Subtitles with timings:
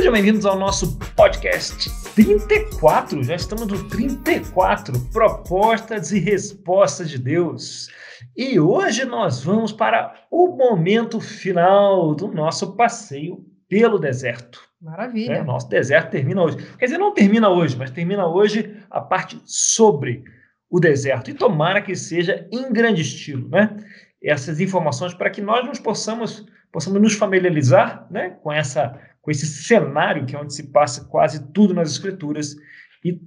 [0.00, 3.22] Sejam bem-vindos ao nosso podcast 34.
[3.22, 7.90] Já estamos no 34 Propostas e Respostas de Deus.
[8.34, 14.62] E hoje nós vamos para o momento final do nosso passeio pelo deserto.
[14.80, 15.34] Maravilha.
[15.34, 16.56] É, nosso deserto termina hoje.
[16.78, 20.24] Quer dizer, não termina hoje, mas termina hoje a parte sobre
[20.70, 21.30] o deserto.
[21.30, 23.76] E tomara que seja em grande estilo, né?
[24.24, 29.46] Essas informações para que nós nos possamos, possamos nos familiarizar né, com, essa, com esse
[29.46, 32.56] cenário que é onde se passa quase tudo nas Escrituras
[33.04, 33.20] e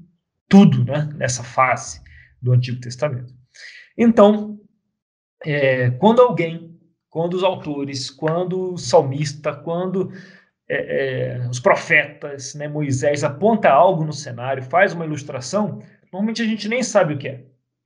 [0.48, 2.02] tudo né, nessa fase
[2.42, 3.34] do Antigo Testamento.
[3.98, 4.60] Então,
[5.46, 6.78] é, quando alguém,
[7.10, 10.12] quando os autores, quando o salmista, quando
[10.68, 16.46] é, é, os profetas, né, Moisés aponta algo no cenário, faz uma ilustração, normalmente a
[16.46, 17.46] gente nem sabe o que é.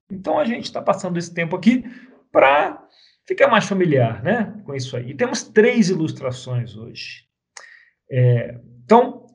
[0.09, 1.83] Então a gente está passando esse tempo aqui
[2.31, 2.81] para
[3.25, 5.11] ficar mais familiar né, com isso aí.
[5.11, 7.26] E temos três ilustrações hoje.
[8.09, 9.27] É, então,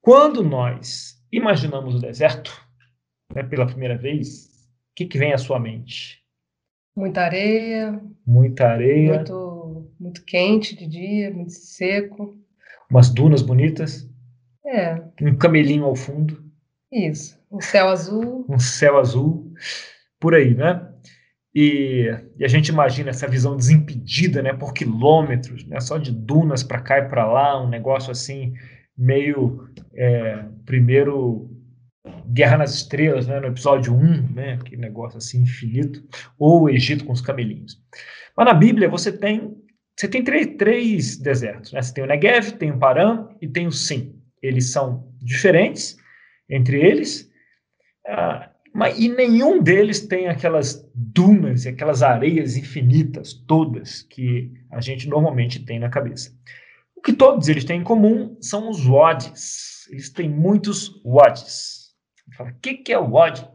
[0.00, 2.52] quando nós imaginamos o deserto
[3.34, 4.46] né, pela primeira vez,
[4.90, 6.22] o que, que vem à sua mente?
[6.96, 8.00] Muita areia.
[8.26, 9.14] Muita areia.
[9.14, 12.36] Muito, muito quente de dia, muito seco.
[12.90, 14.08] Umas dunas bonitas.
[14.66, 15.00] É.
[15.22, 16.42] Um camelinho ao fundo.
[16.90, 17.38] Isso.
[17.50, 18.44] Um céu azul.
[18.48, 19.52] Um céu azul.
[20.18, 20.92] Por aí, né?
[21.60, 22.06] E,
[22.38, 26.80] e, a gente imagina essa visão desimpedida, né, por quilômetros, né, só de dunas para
[26.80, 28.54] cá e para lá, um negócio assim
[28.96, 31.50] meio é, primeiro
[32.28, 36.00] Guerra nas Estrelas, né, no episódio 1, né, aquele negócio assim infinito,
[36.38, 37.82] ou o Egito com os camelinhos.
[38.36, 39.56] Mas na Bíblia você tem
[39.98, 41.82] você tem três, três desertos, né?
[41.82, 44.14] Você tem o Negev, tem o Paran e tem o Sim.
[44.40, 45.96] Eles são diferentes
[46.48, 47.28] entre eles,
[48.06, 48.48] uh,
[48.78, 55.08] mas, e nenhum deles tem aquelas dunas e aquelas areias infinitas todas que a gente
[55.08, 56.32] normalmente tem na cabeça.
[56.94, 59.88] O que todos eles têm em comum são os wadis.
[59.90, 61.92] Eles têm muitos wadis.
[62.36, 63.48] Fala, o que, que é o wadi?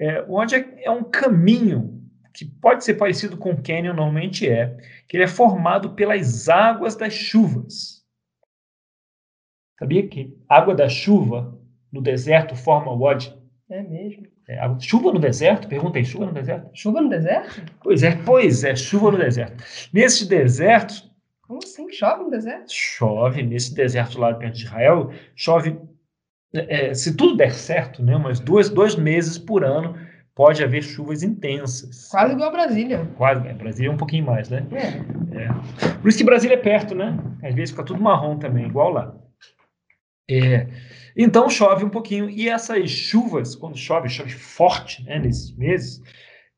[0.00, 2.02] É, o wadi é, é um caminho
[2.32, 6.96] que pode ser parecido com o canyon, normalmente é, que ele é formado pelas águas
[6.96, 8.02] das chuvas.
[9.78, 11.60] Sabia que água da chuva
[11.92, 13.41] no deserto forma o wadi?
[13.72, 14.26] É mesmo.
[14.46, 15.66] É, chuva no deserto?
[15.66, 16.68] Perguntei, chuva no deserto?
[16.74, 17.62] Chuva no deserto?
[17.82, 19.64] Pois é, pois é, chuva no deserto.
[19.94, 21.10] Nesses desertos.
[21.40, 21.90] Como assim?
[21.90, 22.70] Chove no deserto?
[22.70, 25.78] Chove, nesse deserto lá perto de Israel, chove
[26.54, 29.96] é, se tudo der certo, né, umas duas, dois meses por ano
[30.34, 32.08] pode haver chuvas intensas.
[32.10, 33.08] Quase igual a Brasília.
[33.16, 34.66] Quase, é, Brasília é um pouquinho mais, né?
[34.72, 35.44] É.
[35.44, 35.92] é.
[35.94, 37.18] Por isso que Brasília é perto, né?
[37.42, 39.14] Às vezes fica tudo marrom também, igual lá.
[40.34, 40.68] É.
[41.16, 46.02] Então chove um pouquinho e essas chuvas, quando chove, chove forte, né, nesses meses,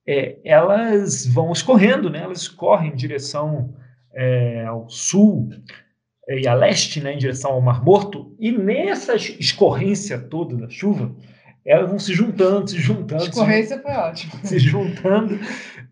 [0.06, 2.22] é, elas vão escorrendo, né?
[2.22, 3.74] Elas escorrem em direção
[4.12, 5.48] é, ao sul,
[6.28, 11.14] e a leste, né, em direção ao Mar Morto, e nessa escorrência toda da chuva,
[11.66, 13.24] elas vão se juntando, se juntando.
[13.24, 14.32] Escorrência se, foi ótimo.
[14.42, 15.38] Se juntando,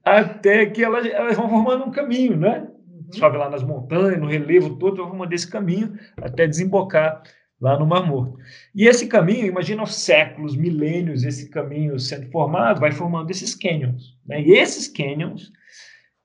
[0.05, 2.69] até que elas, elas vão formando um caminho, né?
[2.87, 3.13] Uhum.
[3.13, 7.23] Chove lá nas montanhas, no relevo todo, vai formando esse caminho até desembocar
[7.63, 8.37] lá no Mar Morto.
[8.75, 14.19] E esse caminho, imagina os séculos, milênios, esse caminho sendo formado, vai formando esses canyons.
[14.27, 14.43] Né?
[14.43, 15.53] E esses canyons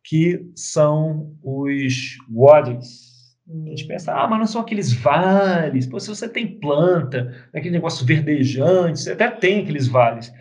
[0.03, 5.85] que são os wadis, a gente pensa, ah, mas não são aqueles vales.
[5.85, 10.33] Pô, se você tem planta, aquele negócio verdejante, você até tem aqueles vales.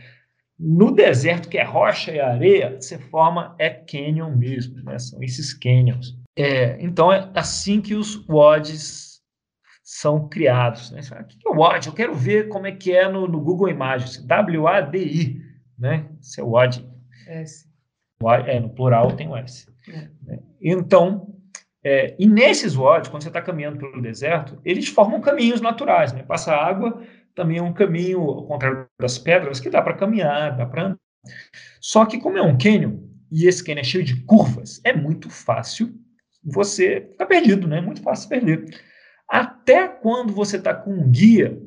[0.58, 4.98] No deserto, que é rocha e areia, você forma é canyon mesmo, né?
[4.98, 6.16] São esses canyons.
[6.34, 9.05] É, então é assim que os WODs
[9.86, 10.90] são criados.
[10.90, 11.00] Né?
[11.00, 11.86] o que é o WOD?
[11.86, 14.16] Eu quero ver como é que é no, no Google Imagens.
[14.16, 15.40] W-A-D-I,
[15.78, 16.10] né?
[16.20, 16.84] Esse é o WOD.
[17.28, 17.68] S.
[18.46, 19.68] É, no plural tem o S.
[19.88, 20.08] É.
[20.24, 20.40] Né?
[20.60, 21.32] Então,
[21.84, 26.12] é, e nesses WODs, quando você está caminhando pelo deserto, eles formam caminhos naturais.
[26.12, 26.24] Né?
[26.24, 27.00] Passa água,
[27.32, 30.98] também é um caminho, ao contrário das pedras, que dá para caminhar, dá para andar.
[31.80, 32.98] Só que como é um cânion,
[33.30, 35.94] e esse cânion é cheio de curvas, é muito fácil
[36.42, 37.78] você ficar perdido, né?
[37.78, 38.64] É muito fácil perder.
[39.28, 41.60] Até quando você está com um guia,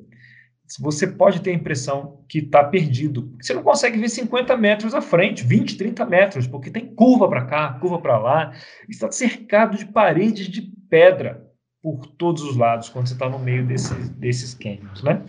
[0.80, 3.36] você pode ter a impressão que está perdido.
[3.42, 7.46] Você não consegue ver 50 metros à frente, 20, 30 metros, porque tem curva para
[7.46, 8.54] cá, curva para lá.
[8.88, 11.48] Está cercado de paredes de pedra
[11.82, 15.24] por todos os lados quando você está no meio desses, desses canyons, né?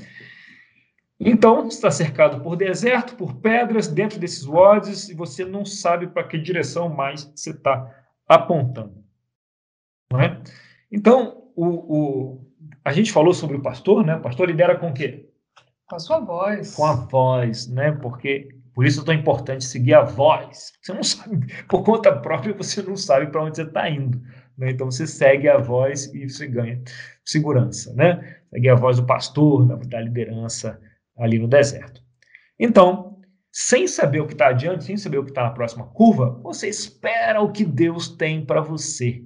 [1.18, 6.24] Então, está cercado por deserto, por pedras dentro desses WODs e você não sabe para
[6.24, 7.94] que direção mais você está
[8.26, 9.04] apontando.
[10.10, 10.40] Não é?
[10.90, 12.46] Então, o, o,
[12.84, 14.16] a gente falou sobre o pastor, né?
[14.16, 15.28] O pastor lidera com o quê?
[15.86, 16.74] Com a sua voz.
[16.74, 17.92] Com a voz, né?
[17.92, 20.72] Porque Por isso é tão importante seguir a voz.
[20.80, 24.20] Você não sabe, por conta própria, você não sabe para onde você está indo.
[24.56, 24.70] Né?
[24.70, 26.80] Então você segue a voz e você ganha
[27.24, 27.92] segurança.
[27.94, 28.38] Né?
[28.50, 30.80] Segue a voz do pastor, da, da liderança
[31.18, 32.00] ali no deserto.
[32.58, 33.18] Então,
[33.52, 36.68] sem saber o que está adiante, sem saber o que está na próxima curva, você
[36.68, 39.22] espera o que Deus tem para você.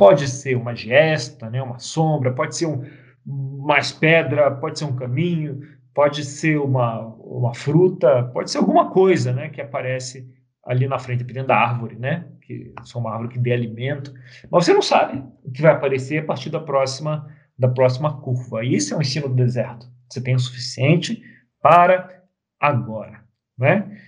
[0.00, 2.82] Pode ser uma gesta, né, uma sombra, pode ser um,
[3.26, 5.60] mais pedra, pode ser um caminho,
[5.94, 10.26] pode ser uma, uma fruta, pode ser alguma coisa né, que aparece
[10.64, 12.26] ali na frente, dependendo da árvore, né?
[12.40, 14.10] Que é uma árvore que dê alimento.
[14.50, 18.64] Mas você não sabe o que vai aparecer a partir da próxima, da próxima curva.
[18.64, 19.86] E isso é um ensino do deserto.
[20.08, 21.22] Você tem o suficiente
[21.60, 22.22] para
[22.58, 23.20] agora,
[23.58, 24.00] né?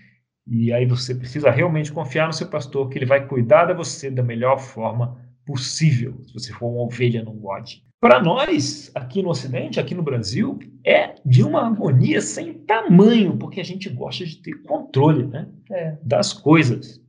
[0.46, 4.10] E aí você precisa realmente confiar no seu pastor que ele vai cuidar de você
[4.10, 7.84] da melhor forma possível, se você for uma ovelha num bode.
[8.00, 13.60] Para nós, aqui no Ocidente, aqui no Brasil, é de uma agonia sem tamanho, porque
[13.60, 15.96] a gente gosta de ter controle né, é.
[16.02, 17.00] das coisas.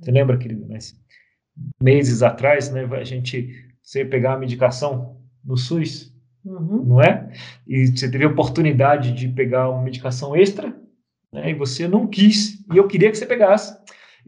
[0.00, 0.78] Você lembra, querido, né,
[1.82, 6.14] meses atrás, né, a gente você pegar a medicação no SUS,
[6.44, 6.84] uhum.
[6.84, 7.30] não é?
[7.66, 10.74] E você teve a oportunidade de pegar uma medicação extra,
[11.32, 13.76] né, e você não quis, e eu queria que você pegasse.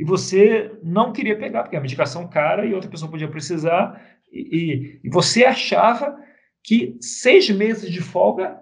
[0.01, 4.03] E você não queria pegar, porque é a medicação cara e outra pessoa podia precisar,
[4.33, 6.17] e, e, você achava
[6.65, 8.59] que seis meses de folga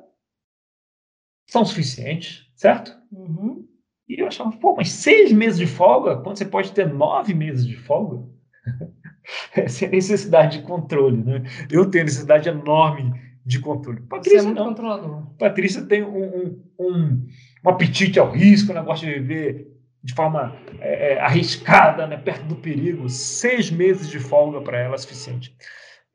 [1.47, 2.93] são suficientes, certo?
[3.13, 3.69] Uhum.
[4.09, 7.65] E eu achava, pô, mas seis meses de folga, quando você pode ter nove meses
[7.65, 8.27] de folga?
[9.55, 11.45] Essa é a necessidade de controle, né?
[11.71, 13.13] Eu tenho necessidade enorme
[13.47, 14.01] de controle.
[14.01, 15.37] Patrícia, Você é não.
[15.39, 17.27] Patrícia tem um, um, um,
[17.65, 19.78] um apetite ao risco, um negócio de viver
[20.09, 24.95] de forma é, é, arriscada, né, perto do perigo, seis meses de folga para ela
[24.95, 25.55] é suficiente.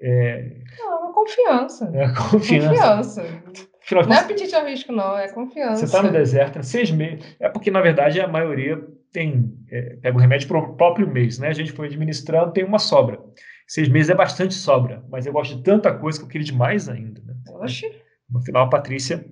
[0.01, 0.49] É...
[0.79, 1.91] Não, uma confiança.
[1.93, 3.21] É, confiança.
[3.21, 3.43] Confiança.
[3.81, 5.75] Final, não é apetite ao risco, não, é confiança.
[5.75, 7.35] Você está no deserto, né, seis meses.
[7.39, 8.81] É porque, na verdade, a maioria
[9.11, 11.49] tem é, pega o remédio para o próprio mês, né?
[11.49, 13.19] A gente foi administrando, tem uma sobra.
[13.67, 16.89] Seis meses é bastante sobra, mas eu gosto de tanta coisa que eu queria demais
[16.89, 17.21] ainda.
[17.21, 17.35] Né?
[17.61, 17.85] Oxe.
[18.27, 19.23] No final, a Patrícia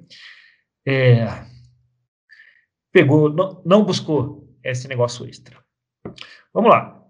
[0.87, 1.25] é,
[2.91, 5.57] pegou, não, não buscou esse negócio extra.
[6.53, 7.01] Vamos lá.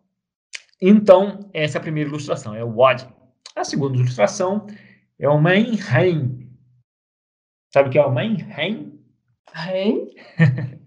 [0.81, 3.07] Então, essa é a primeira ilustração, é o Wad.
[3.55, 4.65] A segunda ilustração
[5.19, 6.49] é o Manheim.
[7.71, 8.91] Sabe o que é o Manheim?
[9.57, 10.15] Hein?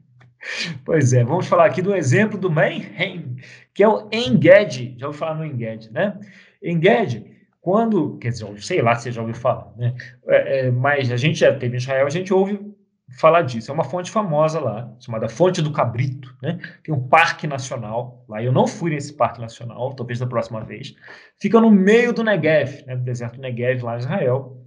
[0.85, 3.37] pois é, vamos falar aqui do exemplo do Manheim,
[3.73, 4.97] que é o Enged.
[4.99, 6.19] Já ouviu falar no Enged, né?
[6.63, 7.25] Enged,
[7.61, 9.95] quando, quer dizer, sei lá se você já ouviu falar, né?
[10.27, 12.75] É, é, mas a gente já teve em Israel, a gente ouve
[13.19, 13.71] falar disso.
[13.71, 16.35] É uma fonte famosa lá, chamada Fonte do Cabrito.
[16.43, 16.59] Né?
[16.83, 18.43] Tem um parque nacional lá.
[18.43, 20.95] Eu não fui nesse parque nacional, talvez da próxima vez.
[21.41, 22.97] Fica no meio do Negev, né?
[22.97, 24.61] do deserto Negev, lá em Israel.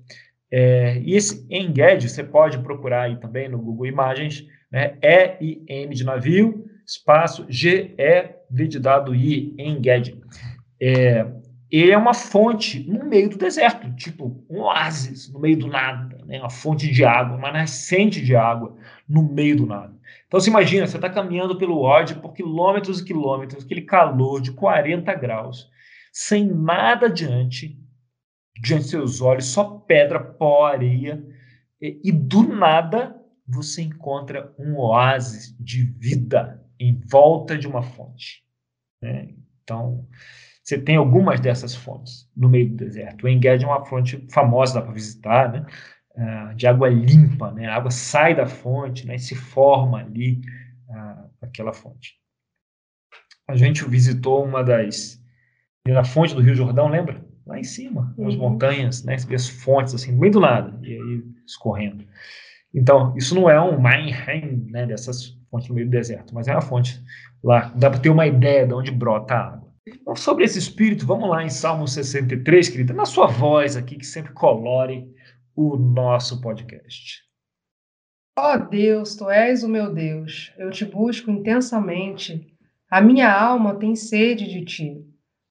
[0.52, 4.98] É, e esse Enged, você pode procurar aí também no Google Imagens, né?
[5.02, 10.18] E-I-N de navio, espaço G-E-D de dado I, Enged.
[10.82, 11.26] É,
[11.70, 16.17] ele é uma fonte no meio do deserto, tipo um oásis no meio do nada,
[16.28, 16.40] né?
[16.40, 18.76] uma fonte de água, uma nascente de água
[19.08, 19.96] no meio do nada.
[20.28, 24.52] Então você imagina, você está caminhando pelo Ode por quilômetros e quilômetros, aquele calor de
[24.52, 25.70] 40 graus,
[26.12, 27.80] sem nada diante,
[28.62, 31.24] diante de seus olhos, só pedra, pó, areia,
[31.82, 33.16] e, e do nada
[33.48, 38.44] você encontra um oásis de vida em volta de uma fonte.
[39.02, 39.30] Né?
[39.64, 40.06] Então,
[40.62, 43.24] você tem algumas dessas fontes no meio do deserto.
[43.24, 45.66] O Engedi é uma fonte famosa, dá para visitar, né?
[46.18, 47.68] Uh, de água limpa, né?
[47.68, 49.16] A água sai da fonte né?
[49.16, 50.42] e se forma ali
[50.90, 52.16] uh, aquela fonte.
[53.48, 55.22] A gente visitou uma das...
[55.88, 57.24] na fonte do Rio Jordão, lembra?
[57.46, 58.40] Lá em cima, nas uhum.
[58.40, 59.18] montanhas, né?
[59.18, 62.06] Você vê as fontes assim, no meio do nada, e aí escorrendo.
[62.74, 64.86] Então, isso não é um Mainheim, né?
[64.88, 67.02] Dessas fontes no meio do deserto, mas é uma fonte
[67.44, 67.72] lá.
[67.76, 69.68] Dá para ter uma ideia de onde brota a água.
[69.88, 74.06] Então, sobre esse espírito, vamos lá em Salmo 63, querida, na sua voz aqui, que
[74.06, 75.08] sempre colore
[75.58, 77.24] o nosso podcast.
[78.38, 82.56] Ó oh Deus, tu és o meu Deus, eu te busco intensamente,
[82.90, 85.04] a minha alma tem sede de ti,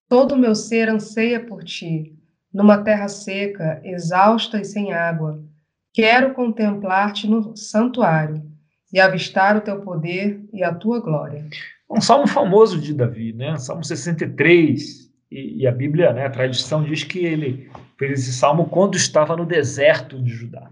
[0.09, 2.17] todo o meu ser anseia por ti,
[2.55, 5.45] numa terra seca, exausta e sem água.
[5.93, 8.49] Quero contemplar-te no santuário
[8.93, 11.45] e avistar o teu poder e a tua glória
[11.91, 13.57] um salmo famoso de Davi, né?
[13.59, 15.06] Salmo 63.
[15.31, 19.37] E, e a Bíblia, né, a tradição diz que ele fez esse salmo quando estava
[19.37, 20.71] no deserto de Judá.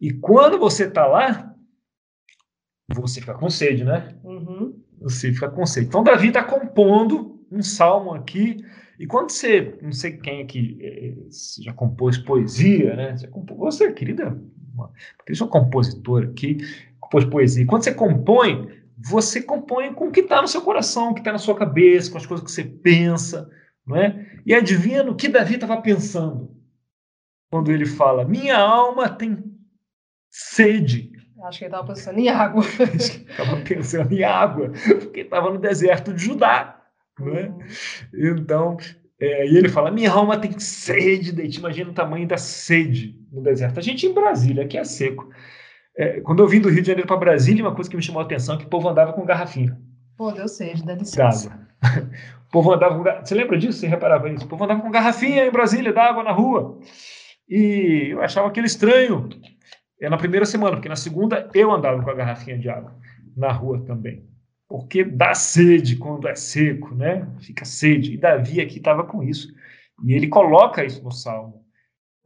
[0.00, 1.54] E quando você está lá,
[2.92, 4.14] você fica com sede, né?
[4.22, 4.78] Uhum.
[5.00, 5.86] Você fica com sede.
[5.86, 8.64] Então, Davi está compondo um salmo aqui.
[8.98, 11.14] E quando você, não sei quem aqui é,
[11.62, 13.16] já compôs poesia, né?
[13.16, 14.38] Você, compôs, você querida,
[15.16, 16.58] porque eu sou compositor aqui,
[17.00, 17.66] compôs poesia.
[17.66, 21.32] Quando você compõe, você compõe com o que está no seu coração, o que está
[21.32, 23.50] na sua cabeça, com as coisas que você pensa,
[23.86, 24.40] não é?
[24.46, 26.54] E adivinha no que Davi estava pensando
[27.50, 29.42] quando ele fala: Minha alma tem
[30.30, 31.12] sede.
[31.44, 32.64] Acho que ele estava pensando em água.
[32.94, 36.82] Estava pensando em água, porque estava no deserto de Judá.
[37.18, 37.48] Não é?
[37.48, 37.58] Uhum.
[38.14, 38.76] Então,
[39.20, 41.32] é, e ele fala: Minha alma tem sede.
[41.32, 43.78] Daí, imagina o tamanho da sede no deserto.
[43.78, 45.28] A gente em Brasília, aqui é seco.
[45.96, 48.20] É, quando eu vim do Rio de Janeiro para Brasília, uma coisa que me chamou
[48.20, 49.78] a atenção é que o povo andava com garrafinha.
[50.16, 51.48] Pô, deu sede, dá licença.
[51.48, 51.64] D'água.
[52.54, 53.02] O povo andava com.
[53.02, 53.80] Você lembra disso?
[53.80, 54.44] Você reparava isso?
[54.44, 56.78] O povo andava com garrafinha em Brasília, d'água na rua.
[57.48, 59.28] E eu achava aquilo estranho.
[60.00, 62.94] É na primeira semana, porque na segunda eu andava com a garrafinha de água
[63.36, 64.24] na rua também.
[64.68, 67.26] Porque dá sede quando é seco, né?
[67.40, 68.14] Fica sede.
[68.14, 69.52] E Davi aqui estava com isso.
[70.04, 71.63] E ele coloca isso no salmo.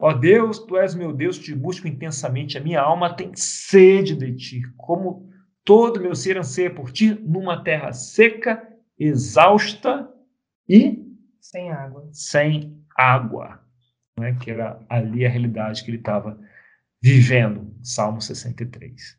[0.01, 4.33] Ó Deus, tu és meu Deus, te busco intensamente, a minha alma tem sede de
[4.33, 5.29] ti, como
[5.65, 8.65] todo meu ser anseia por ti, numa terra seca,
[8.97, 10.09] exausta
[10.67, 11.05] e
[11.41, 12.07] sem água.
[12.13, 13.61] Sem água,
[14.17, 14.37] né?
[14.41, 16.39] que era ali a realidade que ele estava
[17.01, 19.17] vivendo, Salmo 63.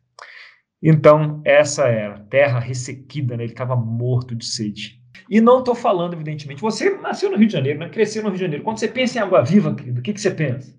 [0.81, 3.43] Então, essa era terra ressequida, né?
[3.43, 5.00] ele estava morto de sede.
[5.31, 6.61] E não estou falando, evidentemente.
[6.61, 7.87] Você nasceu no Rio de Janeiro, né?
[7.87, 8.65] cresceu no Rio de Janeiro.
[8.65, 10.75] Quando você pensa em água viva, querido, o que, que você pensa?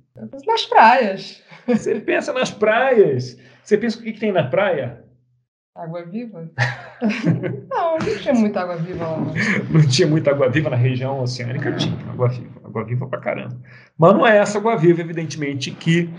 [0.46, 1.42] Nas praias.
[1.66, 3.38] Você pensa nas praias.
[3.64, 5.02] Você pensa o que, que tem na praia?
[5.74, 6.50] Água viva?
[7.70, 9.18] não, não tinha muita água viva lá.
[9.70, 11.72] Não tinha muita água viva na região oceânica?
[11.72, 12.60] Tinha água viva.
[12.62, 13.56] Água viva pra caramba.
[13.96, 16.10] Mas não é essa água viva, evidentemente, que,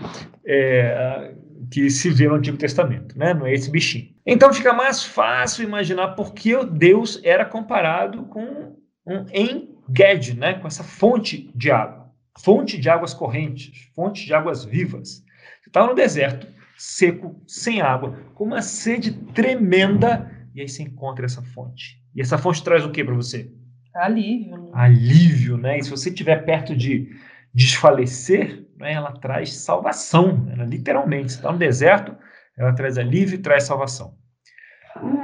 [0.44, 1.34] é,
[1.74, 3.18] que se vê no Antigo Testamento.
[3.18, 3.34] Né?
[3.34, 4.14] Não é esse bichinho.
[4.24, 10.54] Então fica mais fácil imaginar por que Deus era comparado com um enged, né?
[10.54, 12.12] com essa fonte de água.
[12.38, 15.24] Fonte de águas correntes, fonte de águas vivas.
[15.60, 16.46] Você estava no deserto,
[16.78, 22.00] seco, sem água, com uma sede tremenda, e aí você encontra essa fonte.
[22.14, 23.50] E essa fonte traz o que para você?
[23.96, 24.62] Alívio.
[24.62, 24.70] Né?
[24.72, 25.78] Alívio, né?
[25.78, 27.08] E se você estiver perto de
[27.52, 30.64] desfalecer, né, ela traz salvação, né?
[30.64, 31.32] literalmente.
[31.32, 32.16] Você está no deserto,
[32.56, 34.16] ela traz alívio e traz salvação.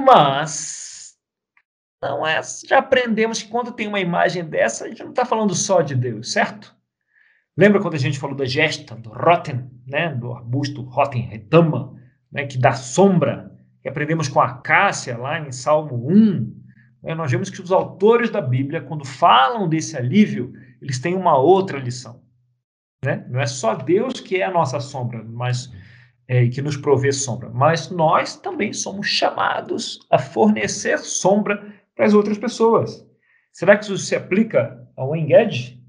[0.04, 1.14] Mas
[2.02, 2.40] não é.
[2.66, 5.94] Já aprendemos que quando tem uma imagem dessa, a gente não está falando só de
[5.94, 6.74] Deus, certo?
[7.56, 11.94] Lembra quando a gente falou da gesta, do roten, né, do arbusto roten retama,
[12.32, 13.52] né, que dá sombra,
[13.82, 16.60] que aprendemos com a acácia lá em Salmo 1?
[17.02, 21.36] Né, nós vemos que os autores da Bíblia, quando falam desse alívio, eles têm uma
[21.36, 22.22] outra lição.
[23.04, 23.26] Né?
[23.30, 25.72] Não é só Deus que é a nossa sombra, mas
[26.28, 32.14] é, que nos provê sombra, mas nós também somos chamados a fornecer sombra para as
[32.14, 33.04] outras pessoas.
[33.52, 35.82] Será que isso se aplica ao Enged,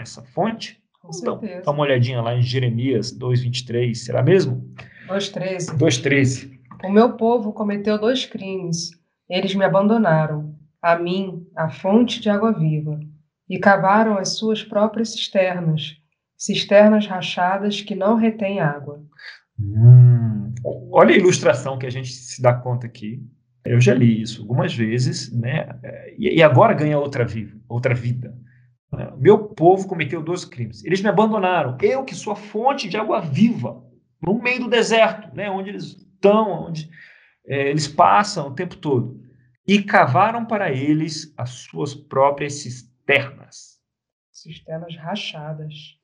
[0.00, 0.80] essa fonte?
[1.00, 1.62] Com então, certeza.
[1.64, 4.72] Dá uma olhadinha lá em Jeremias 2,23, será mesmo?
[5.08, 5.76] 2,13.
[5.76, 6.60] 2,13.
[6.84, 8.90] O meu povo cometeu dois crimes.
[9.28, 13.00] Eles me abandonaram, a mim, a fonte de água viva,
[13.48, 15.96] e cavaram as suas próprias cisternas,
[16.44, 19.02] cisternas rachadas que não retêm água.
[19.58, 20.52] Hum,
[20.92, 23.22] olha a ilustração que a gente se dá conta aqui.
[23.64, 25.66] Eu já li isso algumas vezes, né?
[26.18, 28.36] E, agora ganha outra vida, outra vida.
[29.16, 30.84] Meu povo cometeu dois crimes.
[30.84, 31.78] Eles me abandonaram.
[31.80, 33.82] Eu que sou a fonte de água viva,
[34.20, 35.50] no meio do deserto, né?
[35.50, 36.90] Onde eles estão, onde
[37.46, 39.18] é, eles passam o tempo todo.
[39.66, 43.73] E cavaram para eles as suas próprias cisternas.
[44.44, 45.98] Cisternas rachadas.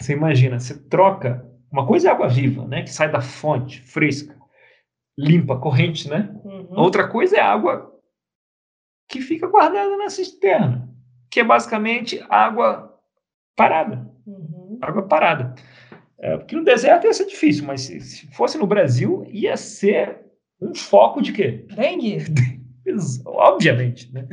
[0.00, 2.82] Você imagina, você troca uma coisa é água viva, né?
[2.82, 4.34] Que sai da fonte, fresca,
[5.18, 6.34] limpa, corrente, né?
[6.42, 6.68] Uhum.
[6.70, 7.92] Outra coisa é água
[9.08, 10.88] que fica guardada na cisterna,
[11.30, 12.98] que é basicamente água
[13.54, 14.10] parada.
[14.26, 14.78] Uhum.
[14.80, 15.54] Água parada.
[16.18, 20.18] É, porque no deserto ia ser difícil, mas se, se, fosse no Brasil, ia ser
[20.58, 21.66] um foco de quê?
[21.74, 22.24] Dengue.
[23.26, 24.26] Obviamente, né?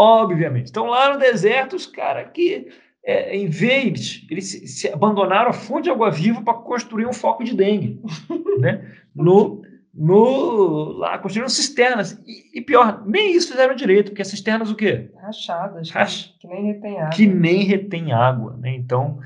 [0.00, 0.70] Obviamente.
[0.70, 2.68] Então, lá no deserto, os caras que
[3.04, 7.12] é, em vez, eles se, se, abandonaram a fonte de água viva para construir um
[7.12, 8.00] foco de dengue,
[8.58, 8.82] né?
[9.14, 9.60] No,
[9.92, 12.12] no, lá construíram cisternas.
[12.26, 15.10] E, e, pior, nem isso fizeram direito, porque as cisternas o quê?
[15.20, 16.34] Rachadas, Rach...
[16.40, 17.10] que nem retém água.
[17.10, 18.74] Que nem retém água, né?
[18.74, 19.18] Então,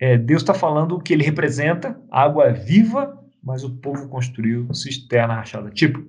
[0.00, 5.70] é, Deus está falando que ele representa água viva, mas o povo construiu cisterna rachada.
[5.70, 6.04] Tipo,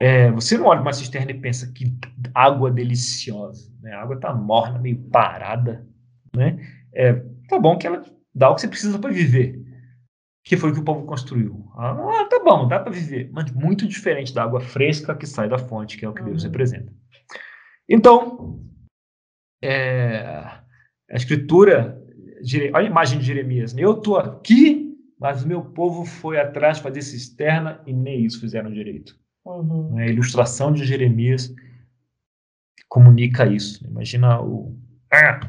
[0.00, 1.94] é, você não olha para uma cisterna e pensa que
[2.34, 3.92] água deliciosa, né?
[3.92, 5.86] A água está morna, meio parada,
[6.34, 6.58] né?
[6.94, 7.12] É,
[7.48, 8.02] tá bom que ela
[8.34, 9.62] dá o que você precisa para viver,
[10.42, 11.70] que foi o que o povo construiu.
[11.76, 15.58] Ah, tá bom, dá para viver, mas muito diferente da água fresca que sai da
[15.58, 16.48] fonte, que é o que Deus uhum.
[16.48, 16.90] representa.
[17.86, 18.58] Então,
[19.62, 20.16] é,
[21.10, 22.02] a escritura,
[22.72, 23.82] olha a imagem de Jeremias, né?
[23.84, 28.72] eu estou aqui, mas o meu povo foi atrás fazer cisterna e nem isso fizeram
[28.72, 29.19] direito.
[29.44, 29.94] Uhum.
[29.94, 30.04] Né?
[30.04, 31.54] A ilustração de Jeremias
[32.88, 33.86] comunica isso.
[33.86, 34.76] Imagina o.
[35.12, 35.40] Ah!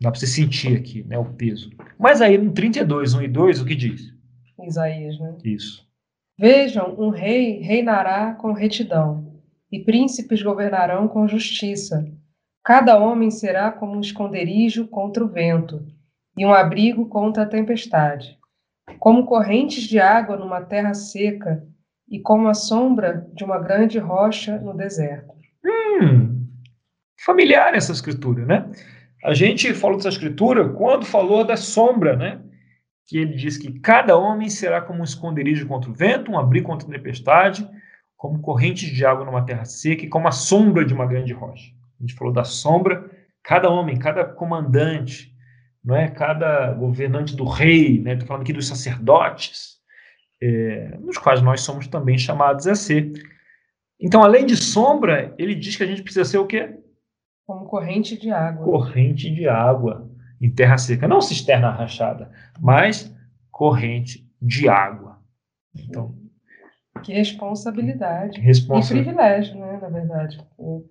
[0.00, 1.70] Dá para você sentir aqui né, o peso.
[1.98, 4.14] Mas aí no 32, 1 e 2, o que diz?
[4.66, 5.36] Isaías, né?
[5.44, 5.86] Isso.
[6.38, 9.38] Vejam, um rei reinará com retidão,
[9.70, 12.10] e príncipes governarão com justiça.
[12.64, 15.86] Cada homem será como um esconderijo contra o vento,
[16.36, 18.38] e um abrigo contra a tempestade.
[18.98, 21.66] Como correntes de água numa terra seca,
[22.10, 25.32] e como a sombra de uma grande rocha no deserto.
[25.64, 26.44] Hum,
[27.24, 28.68] familiar essa escritura, né?
[29.24, 32.40] A gente falou dessa escritura quando falou da sombra, né?
[33.06, 36.66] Que ele diz que cada homem será como um esconderijo contra o vento, um abrigo
[36.66, 37.68] contra a tempestade,
[38.16, 41.72] como correntes de água numa terra seca e como a sombra de uma grande rocha.
[41.98, 43.08] A gente falou da sombra,
[43.42, 45.29] cada homem, cada comandante,
[45.82, 46.08] não é?
[46.08, 48.12] Cada governante do rei, né?
[48.12, 49.78] Estou falando aqui dos sacerdotes,
[50.42, 53.12] é, nos quais nós somos também chamados a ser.
[53.98, 56.78] Então, além de sombra, ele diz que a gente precisa ser o quê?
[57.46, 58.64] Como corrente de água.
[58.64, 60.08] Corrente de água
[60.40, 61.08] em terra seca.
[61.08, 63.14] Não cisterna rachada, mas
[63.50, 65.18] corrente de água.
[65.74, 66.16] Então,
[67.02, 68.40] que responsabilidade.
[68.40, 68.94] Responsa...
[68.94, 70.38] E privilégio, né, na verdade.
[70.56, 70.88] Com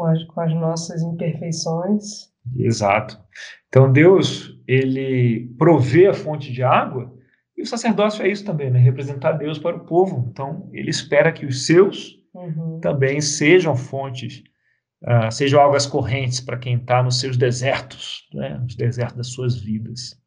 [0.00, 2.34] as, com as nossas imperfeições.
[2.54, 3.18] Exato.
[3.68, 7.12] Então, Deus, ele provê a fonte de água
[7.56, 8.78] e o sacerdócio é isso também, né?
[8.78, 10.28] Representar Deus para o povo.
[10.30, 12.80] Então, ele espera que os seus uhum.
[12.80, 14.42] também sejam fontes,
[15.02, 18.58] uh, sejam águas correntes para quem está nos seus desertos, né?
[18.58, 20.20] nos desertos das suas vidas.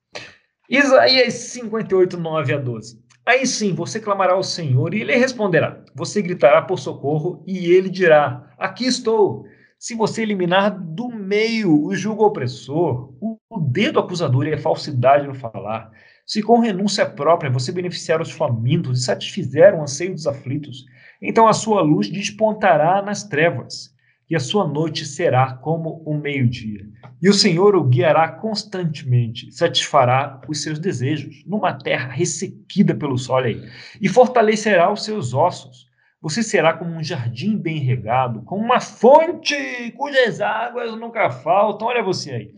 [0.70, 3.00] Isaías 58, 9 a 12.
[3.26, 5.84] Aí sim, você clamará ao Senhor e ele responderá.
[5.96, 9.46] Você gritará por socorro e ele dirá: Aqui estou.
[9.80, 15.34] Se você eliminar do meio o julgo opressor, o dedo acusador e a falsidade no
[15.34, 15.90] falar,
[16.26, 20.84] se com renúncia própria você beneficiar os famintos e satisfizer o anseio dos aflitos,
[21.22, 23.96] então a sua luz despontará nas trevas,
[24.30, 26.86] e a sua noite será como o meio-dia.
[27.22, 33.38] E o Senhor o guiará constantemente, satisfará os seus desejos, numa terra ressequida pelo sol,
[33.38, 33.64] aí,
[34.02, 35.89] e fortalecerá os seus ossos.
[36.22, 39.56] Você será como um jardim bem regado, como uma fonte
[39.96, 41.88] cujas águas nunca faltam.
[41.88, 42.54] Olha você aí.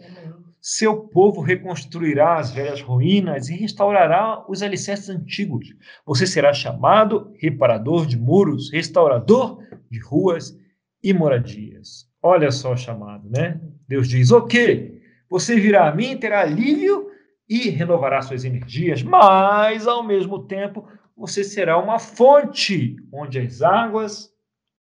[0.59, 5.67] Seu povo reconstruirá as velhas ruínas e restaurará os alicerces antigos.
[6.05, 10.57] Você será chamado reparador de muros, restaurador de ruas
[11.03, 12.07] e moradias.
[12.21, 13.59] Olha só o chamado, né?
[13.87, 17.09] Deus diz: Ok, você virá a mim, terá alívio
[17.49, 20.87] e renovará suas energias, mas ao mesmo tempo
[21.21, 24.29] você será uma fonte onde as águas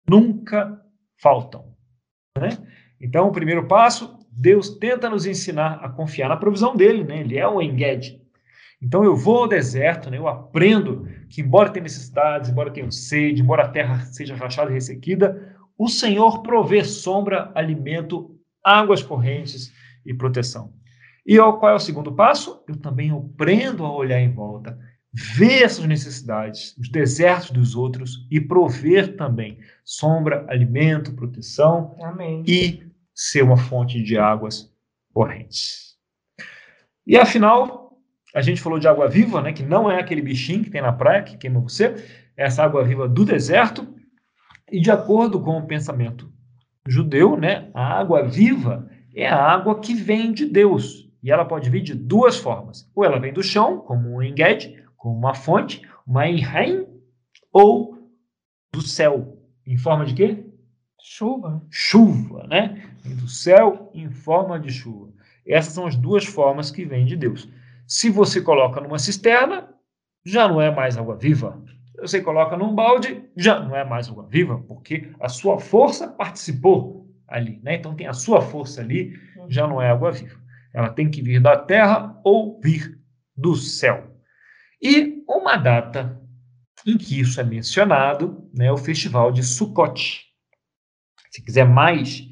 [0.09, 0.81] nunca
[1.21, 1.75] faltam.
[2.37, 2.49] Né?
[2.99, 7.19] Então, o primeiro passo Deus tenta nos ensinar a confiar na provisão dele, né?
[7.19, 8.21] Ele é o Enged.
[8.81, 10.17] Então eu vou ao deserto, né?
[10.17, 14.73] eu aprendo que, embora tenha necessidades, embora tenha sede, embora a terra seja rachada e
[14.73, 19.73] ressequida, o Senhor provê sombra, alimento, águas correntes
[20.05, 20.73] e proteção.
[21.25, 22.63] E qual é o segundo passo?
[22.65, 24.79] Eu também aprendo a olhar em volta,
[25.19, 32.43] ver essas necessidades, os desertos dos outros e prover também sombra, alimento, proteção Amém.
[32.47, 34.71] e ser uma fonte de águas
[35.13, 35.97] correntes.
[37.05, 37.99] E afinal,
[38.33, 40.93] a gente falou de água viva, né, que não é aquele bichinho que tem na
[40.93, 41.95] praia que queima você,
[42.37, 43.87] é essa água viva do deserto.
[44.71, 46.31] E de acordo com o pensamento
[46.87, 51.09] judeu, né, a água viva é a água que vem de Deus.
[51.21, 52.89] E ela pode vir de duas formas.
[52.95, 56.85] Ou ela vem do chão, como um enged, como uma fonte, uma enraim,
[57.51, 57.97] ou
[58.71, 60.45] do céu, em forma de quê?
[61.01, 61.65] Chuva.
[61.71, 62.85] Chuva, né?
[63.15, 65.11] do céu em forma de chuva.
[65.47, 67.49] Essas são as duas formas que vêm de Deus.
[67.87, 69.69] Se você coloca numa cisterna,
[70.23, 71.59] já não é mais água viva.
[71.95, 76.07] Se você coloca num balde, já não é mais água viva, porque a sua força
[76.07, 77.75] participou ali, né?
[77.75, 80.39] Então tem a sua força ali, já não é água viva.
[80.73, 82.99] Ela tem que vir da terra ou vir
[83.35, 84.08] do céu.
[84.81, 86.19] E uma data
[86.85, 90.25] em que isso é mencionado, né, é o festival de Sukkot.
[91.29, 92.27] Se quiser mais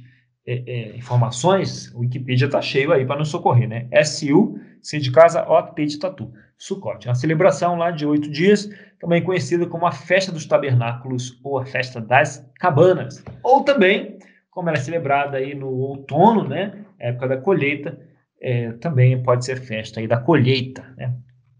[0.46, 3.88] é, é, informações, o Wikipedia está cheio aí para nos socorrer, né?
[4.04, 6.32] SU, C de casa, O, T de tatu.
[6.58, 7.06] Sukkot.
[7.06, 11.60] É uma celebração lá de oito dias, também conhecida como a Festa dos Tabernáculos ou
[11.60, 13.24] a Festa das Cabanas.
[13.44, 14.18] Ou também,
[14.50, 16.84] como ela é celebrada aí no outono, né?
[16.98, 18.00] Época da colheita,
[18.42, 21.14] é, também pode ser festa aí da colheita, né?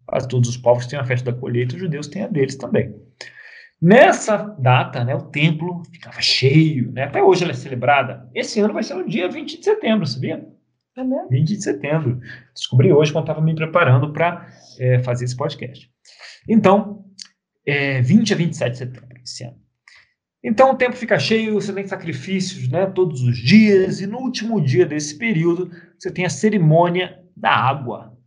[0.08, 2.96] Quase todos os povos têm a festa da colheita, os judeus têm a deles também.
[3.80, 7.04] Nessa data, né, o templo ficava cheio, né?
[7.04, 8.28] Até hoje ela é celebrada.
[8.34, 10.48] Esse ano vai ser no dia 20 de setembro, sabia?
[10.98, 11.30] É mesmo?
[11.30, 12.20] 20 de setembro.
[12.56, 14.48] Descobri hoje quando estava me preparando para
[14.80, 15.92] é, fazer esse podcast.
[16.50, 17.06] Então,
[17.66, 19.58] é, 20 a 27 de setembro esse ano.
[20.44, 24.62] Então o tempo fica cheio, você tem sacrifícios né, todos os dias, e no último
[24.62, 28.18] dia desse período você tem a cerimônia da água.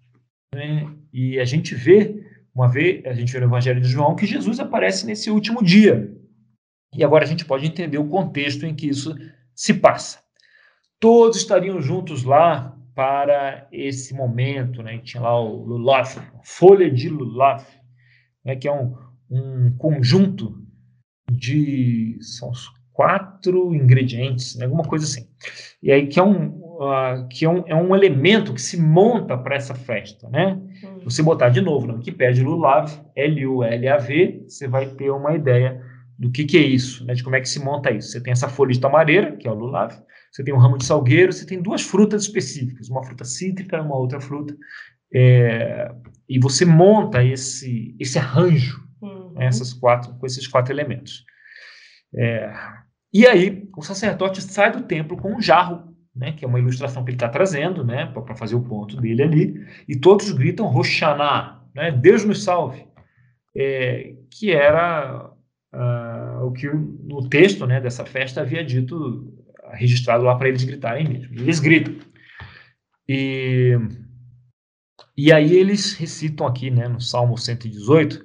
[0.54, 0.86] Né?
[1.12, 4.61] E a gente vê, uma vez, a gente vê no Evangelho de João, que Jesus
[4.61, 6.14] aparece nesse último dia.
[6.94, 9.14] E agora a gente pode entender o contexto em que isso
[9.55, 10.18] se passa.
[10.99, 14.99] Todos estariam juntos lá para esse momento, né?
[14.99, 17.64] Tinha lá o lulav, folha de lulav,
[18.44, 18.57] né?
[18.57, 18.94] que é um,
[19.31, 20.62] um conjunto
[21.31, 24.64] de são os quatro ingredientes, né?
[24.64, 25.27] alguma coisa assim.
[25.83, 29.36] E aí que é um uh, que é um, é um elemento que se monta
[29.36, 30.58] para essa festa, né?
[30.82, 31.00] Hum.
[31.04, 35.82] Você botar de novo no Wikipedia Lulav, L-U-L-A-V, você vai ter uma ideia
[36.18, 37.12] do que, que é isso, né?
[37.12, 38.08] De como é que se monta isso.
[38.08, 39.94] Você tem essa folha de tamareira, que é o Lulav,
[40.32, 43.80] você tem um ramo de salgueiro, você tem duas frutas específicas, uma fruta cítrica e
[43.80, 44.56] uma outra fruta,
[45.12, 45.92] é,
[46.28, 49.32] e você monta esse, esse arranjo uhum.
[49.34, 51.24] né, essas quatro, com esses quatro elementos.
[52.14, 52.52] É,
[53.12, 57.05] e aí, o sacerdote sai do templo com um jarro, né, que é uma ilustração
[57.05, 61.62] que ele está trazendo, né, para fazer o ponto dele ali, e todos gritam Roshaná,
[61.75, 62.87] né, Deus nos salve,
[63.57, 65.31] é, que era
[65.75, 69.33] uh, o que no texto né, dessa festa havia dito
[69.73, 71.35] registrado lá para eles gritarem mesmo.
[71.35, 71.94] Eles gritam.
[73.09, 73.77] E,
[75.16, 78.25] e aí eles recitam aqui, né, no Salmo 118,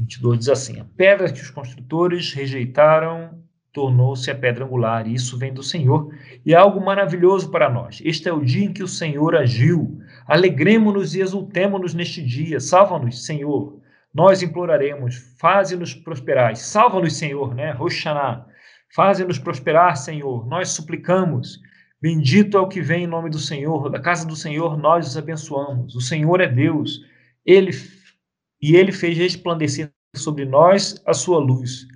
[0.00, 3.42] 22 diz assim: A pedra que os construtores rejeitaram
[3.76, 6.10] tornou-se a pedra angular, e isso vem do Senhor,
[6.46, 8.00] e é algo maravilhoso para nós.
[8.02, 10.00] Este é o dia em que o Senhor agiu.
[10.26, 12.58] Alegremos-nos e exultemos-nos neste dia.
[12.58, 13.78] Salva-nos, Senhor.
[14.14, 16.56] Nós imploraremos, faze-nos prosperar.
[16.56, 17.72] Salva-nos, Senhor, né?
[17.72, 18.46] Roshaná.
[18.94, 20.46] Faze-nos prosperar, Senhor.
[20.46, 21.60] Nós suplicamos.
[22.00, 23.90] Bendito é o que vem em nome do Senhor.
[23.90, 25.94] Da casa do Senhor nós os abençoamos.
[25.94, 27.02] O Senhor é Deus.
[27.44, 27.72] Ele
[28.62, 31.86] e ele fez resplandecer sobre nós a sua luz.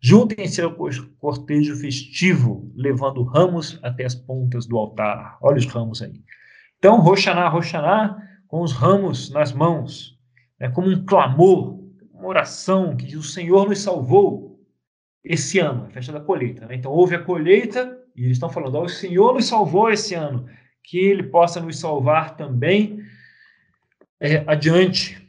[0.00, 0.74] Juntem-se ao
[1.18, 5.38] cortejo festivo, levando ramos até as pontas do altar.
[5.40, 6.22] Olha os ramos aí.
[6.78, 10.18] Então, Roxaná, Roxaná, com os ramos nas mãos,
[10.60, 11.80] é como um clamor,
[12.12, 14.60] uma oração que diz: O Senhor nos salvou
[15.24, 16.66] esse ano, a festa da colheita.
[16.66, 16.76] Né?
[16.76, 20.46] Então, houve a colheita e eles estão falando: o Senhor nos salvou esse ano,
[20.82, 23.00] que Ele possa nos salvar também
[24.20, 25.26] é, adiante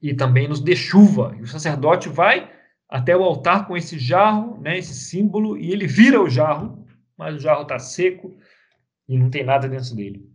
[0.00, 1.34] e também nos dê chuva.
[1.38, 2.57] E o sacerdote vai
[2.88, 7.34] até o altar com esse jarro, né, esse símbolo, e ele vira o jarro, mas
[7.34, 8.34] o jarro está seco
[9.08, 10.26] e não tem nada dentro dele.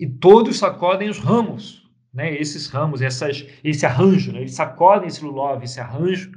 [0.00, 5.22] E todos sacodem os ramos, né, esses ramos, essas, esse arranjo, né, eles sacodem esse
[5.22, 6.32] lulove, esse arranjo,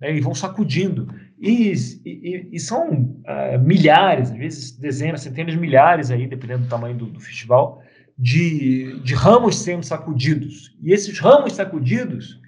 [0.00, 1.12] né, e vão sacudindo.
[1.40, 1.72] E,
[2.04, 6.96] e, e são uh, milhares, às vezes dezenas, centenas de milhares, aí, dependendo do tamanho
[6.96, 7.82] do, do festival,
[8.16, 10.76] de, de, ramos sendo sacudidos.
[10.82, 12.40] E esses ramos sacudidos,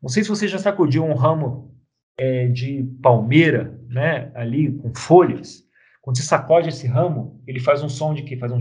[0.00, 1.67] não sei se você já sacudiu um ramo
[2.18, 5.64] é, de palmeira, né, ali com folhas.
[6.02, 8.60] Quando você sacode esse ramo, ele faz um som de que faz um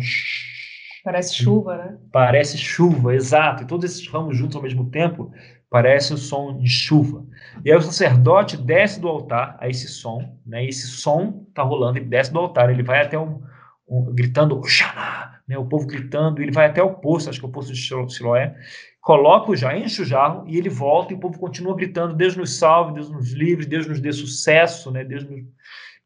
[1.04, 1.98] Parece chuva, né?
[2.12, 3.64] Parece chuva, exato.
[3.64, 5.32] E todos esses ramos juntos ao mesmo tempo
[5.70, 7.26] parece o som de chuva.
[7.64, 10.66] E aí o sacerdote desce do altar a esse som, né?
[10.66, 13.42] E esse som está rolando, ele desce do altar, ele vai até um,
[13.88, 15.07] um gritando Oxalá,
[15.48, 15.58] né?
[15.58, 17.82] O povo gritando, ele vai até o poço, acho que é o poço de
[18.14, 18.56] Siloé,
[19.02, 22.36] coloca o jarro, enche o jarro e ele volta e o povo continua gritando: Deus
[22.36, 25.04] nos salve, Deus nos livre, Deus nos dê sucesso, né?
[25.04, 25.40] Deus nos...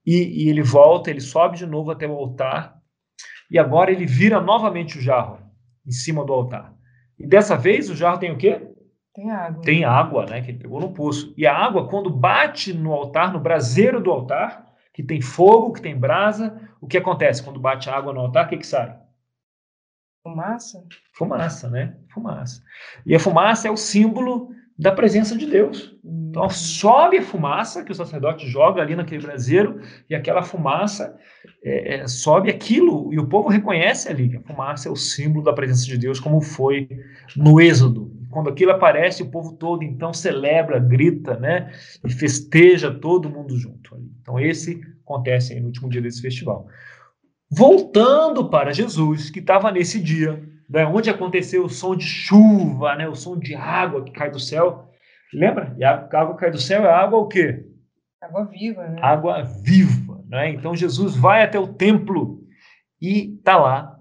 [0.05, 2.81] e, e ele volta, ele sobe de novo até o altar
[3.51, 5.39] e agora ele vira novamente o jarro
[5.85, 6.73] em cima do altar.
[7.19, 8.61] E dessa vez o jarro tem o quê?
[9.13, 9.61] Tem água.
[9.61, 10.41] Tem água, né?
[10.41, 11.33] Que ele pegou no poço.
[11.37, 15.81] E a água, quando bate no altar, no braseiro do altar, que tem fogo, que
[15.81, 18.45] tem brasa, o que acontece quando bate a água no altar?
[18.45, 18.97] O que, que sai?
[20.23, 20.83] Fumaça?
[21.13, 21.95] Fumaça, né?
[22.13, 22.61] Fumaça.
[23.05, 25.95] E a fumaça é o símbolo da presença de Deus.
[26.03, 31.15] Então sobe a fumaça que o sacerdote joga ali naquele braseiro, e aquela fumaça
[31.63, 35.43] é, é, sobe aquilo, e o povo reconhece ali que a fumaça é o símbolo
[35.43, 36.87] da presença de Deus, como foi
[37.35, 38.11] no Êxodo.
[38.29, 41.71] Quando aquilo aparece, o povo todo então celebra, grita, né?
[42.05, 43.99] E festeja todo mundo junto.
[44.21, 46.65] Então, esse acontece no último dia desse festival.
[47.51, 53.09] Voltando para Jesus, que estava nesse dia, né, onde aconteceu o som de chuva, né,
[53.09, 54.89] o som de água que cai do céu.
[55.33, 55.75] Lembra?
[55.77, 57.65] E a água que cai do céu é água o quê?
[58.21, 59.01] Água viva, né?
[59.01, 60.51] Água viva, né?
[60.51, 62.41] Então Jesus vai até o templo
[63.01, 63.99] e está lá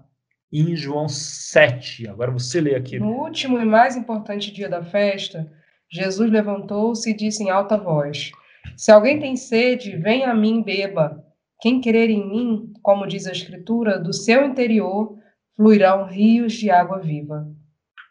[0.53, 2.07] em João 7.
[2.07, 2.99] Agora você lê aqui.
[2.99, 5.51] No último e mais importante dia da festa,
[5.89, 8.31] Jesus levantou-se e disse em alta voz:
[8.77, 11.25] Se alguém tem sede, venha a mim beba.
[11.61, 15.15] Quem querer em mim, como diz a Escritura, do seu interior
[15.55, 17.47] fluirão rios de água viva.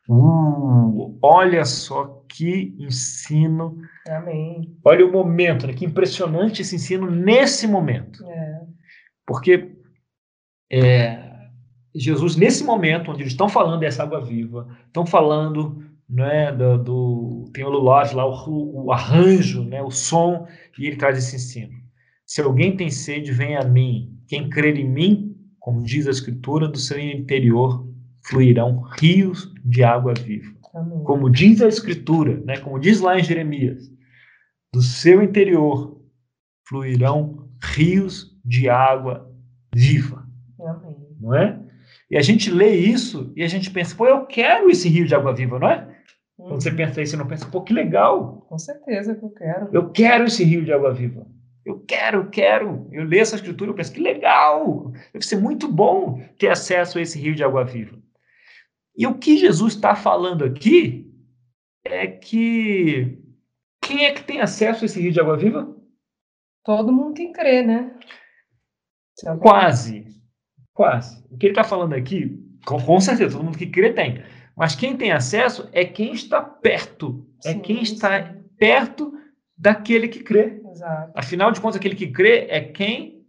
[0.08, 3.76] Uh, olha só que ensino.
[4.08, 4.76] Amém.
[4.84, 5.72] Olha o momento, né?
[5.72, 8.24] que impressionante esse ensino nesse momento.
[8.24, 8.60] É.
[9.26, 9.76] Porque
[10.72, 11.30] é,
[11.94, 17.50] Jesus, nesse momento, onde eles estão falando dessa água viva, estão falando né, do, do
[17.52, 20.46] tem o Lulov lá, o, o, arranjo, né, o som,
[20.78, 21.79] e ele traz esse ensino.
[22.30, 24.16] Se alguém tem sede, venha a mim.
[24.28, 27.84] Quem crer em mim, como diz a Escritura, do seu interior
[28.24, 30.54] fluirão rios de água viva.
[30.72, 31.02] Amém.
[31.02, 33.90] Como diz a Escritura, né, como diz lá em Jeremias,
[34.72, 36.00] do seu interior
[36.68, 39.28] fluirão rios de água
[39.74, 40.24] viva.
[40.60, 40.96] Amém.
[41.20, 41.60] Não é?
[42.08, 45.16] E a gente lê isso e a gente pensa, pô, eu quero esse rio de
[45.16, 45.84] água viva, não é?
[46.38, 46.50] Uhum.
[46.50, 48.46] Quando você pensa isso, você não pensa, pô, que legal.
[48.48, 49.68] Com certeza que eu quero.
[49.72, 51.26] Eu quero esse rio de água viva.
[51.70, 52.88] Eu quero, quero.
[52.90, 54.90] Eu leio essa escritura, eu penso, que legal.
[55.12, 57.96] Deve ser muito bom ter acesso a esse rio de água viva.
[58.96, 61.08] E o que Jesus está falando aqui
[61.84, 63.18] é que
[63.80, 65.74] quem é que tem acesso a esse rio de água viva?
[66.64, 67.96] Todo mundo que crê, né?
[69.40, 70.06] Quase.
[70.74, 71.24] Quase.
[71.30, 74.22] O que ele está falando aqui, com, com, certeza, todo mundo que crê tem.
[74.56, 77.26] Mas quem tem acesso é quem está perto.
[77.44, 79.19] É Sim, quem está perto
[79.60, 80.60] daquele que crê.
[80.70, 81.12] Exato.
[81.14, 83.20] Afinal de contas, aquele que crê é quem.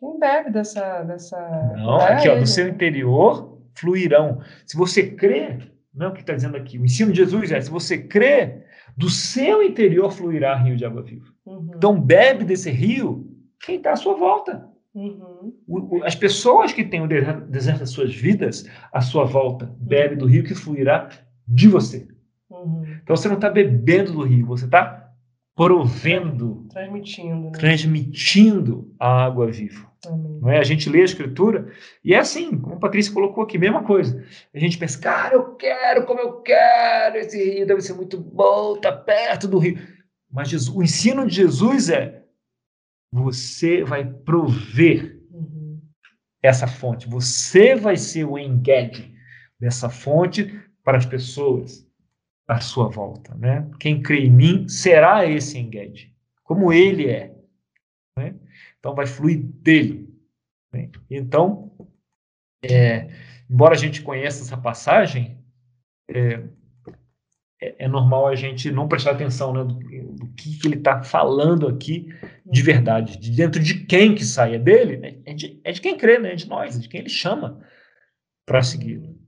[0.00, 1.02] Quem bebe dessa.
[1.02, 1.36] dessa...
[1.76, 4.40] Não, é aqui, ó, do seu interior fluirão.
[4.64, 5.58] Se você crê,
[5.92, 6.78] não é o que está dizendo aqui.
[6.78, 8.62] O ensino de Jesus é: se você crê,
[8.96, 11.26] do seu interior fluirá rio de água viva.
[11.44, 11.72] Uhum.
[11.76, 13.28] Então, bebe desse rio
[13.64, 14.66] quem está à sua volta.
[14.94, 15.52] Uhum.
[15.66, 20.16] O- o- As pessoas que têm o deserto, das suas vidas à sua volta, bebe
[20.16, 21.08] do rio que fluirá
[21.46, 22.08] de você.
[22.50, 22.84] Uhum.
[23.02, 25.07] Então você não está bebendo do rio, você está
[25.58, 27.50] provendo, Transmitindo, né?
[27.58, 29.90] transmitindo a água viva.
[30.06, 30.38] Amém.
[30.40, 30.58] Não é?
[30.58, 31.72] A gente lê a escritura
[32.04, 34.24] e é assim, como a Patrícia colocou aqui, mesma coisa.
[34.54, 38.76] A gente pensa, cara, eu quero, como eu quero, esse rio deve ser muito bom,
[38.80, 39.76] tá perto do rio.
[40.30, 42.22] Mas Jesus- o ensino de Jesus é:
[43.12, 45.80] você vai prover Uhum.
[46.40, 47.08] essa fonte.
[47.08, 49.12] Você vai ser o engede
[49.58, 51.84] dessa fonte para as pessoas
[52.48, 53.70] à sua volta, né?
[53.78, 57.34] Quem crê em mim será esse engede, como ele é,
[58.18, 58.34] né?
[58.78, 60.08] Então vai fluir dele.
[60.72, 60.90] né?
[61.10, 61.70] Então,
[62.64, 63.08] é,
[63.50, 65.38] embora a gente conheça essa passagem,
[66.10, 66.42] é,
[67.60, 69.74] é- é normal a gente não prestar atenção né, do,
[70.14, 72.08] do que, que ele está falando aqui
[72.46, 75.20] de verdade, de dentro de quem que sai, é dele, né?
[75.26, 76.32] é, de, é de quem crê, né?
[76.32, 77.62] é de nós, é de quem ele chama
[78.46, 79.18] para segui-lo.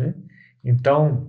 [0.00, 0.14] né?
[0.64, 1.28] Então,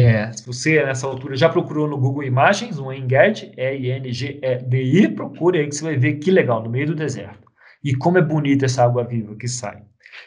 [0.00, 5.68] é, se você nessa altura já procurou no Google Imagens, um Enged, E-I-N-G-E-D-I, procure aí
[5.68, 7.50] que você vai ver que legal, no meio do deserto.
[7.82, 9.82] E como é bonita essa água viva que sai.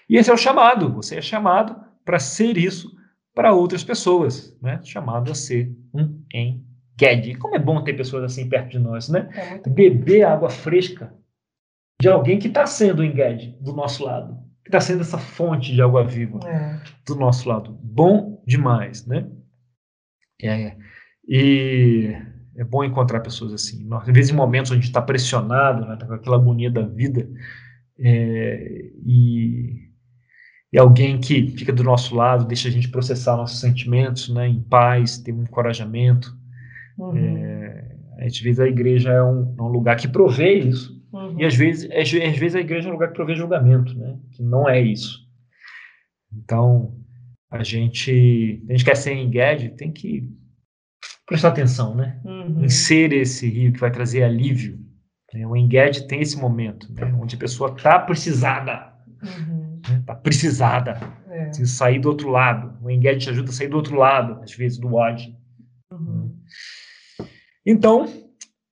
[0.09, 2.91] E esse é o chamado, você é chamado para ser isso
[3.33, 4.79] para outras pessoas, né?
[4.83, 7.31] chamado a ser um Enged.
[7.31, 9.29] E como é bom ter pessoas assim perto de nós, né?
[9.65, 11.13] É beber água fresca
[12.01, 15.73] de alguém que está sendo o Enged do nosso lado, que está sendo essa fonte
[15.73, 16.79] de água viva É.
[17.07, 17.77] do nosso lado.
[17.81, 19.27] Bom demais, né?
[20.41, 20.75] É,
[21.27, 22.15] e
[22.55, 23.87] é bom encontrar pessoas assim.
[23.91, 26.81] Às vezes, em momentos onde a gente está pressionado, né, tá com aquela agonia da
[26.81, 27.27] vida,
[27.99, 29.89] é, e,
[30.71, 34.61] e alguém que fica do nosso lado, deixa a gente processar nossos sentimentos né, em
[34.61, 36.35] paz, ter um encorajamento.
[36.97, 37.17] Uhum.
[37.17, 37.95] É,
[38.25, 41.39] às vezes a igreja é um, é um lugar que provê isso, Uhum.
[41.39, 44.19] e às vezes, às, às vezes a igreja é um lugar que provê julgamento, né?
[44.33, 45.25] Que não é isso.
[46.33, 46.93] Então,
[47.51, 50.29] a gente, a gente quer ser engage, tem que
[51.25, 52.19] prestar atenção, né?
[52.25, 52.63] Uhum.
[52.65, 54.79] Em ser esse rio que vai trazer alívio.
[55.33, 55.45] né?
[55.45, 57.05] O engage tem esse momento, né?
[57.21, 59.81] onde a pessoa está precisada, Uhum.
[59.99, 61.51] está precisada, É.
[61.65, 62.77] sair do outro lado.
[62.83, 65.35] O engage te ajuda a sair do outro lado, às vezes, do odd.
[65.91, 66.39] Uhum.
[67.65, 68.05] Então,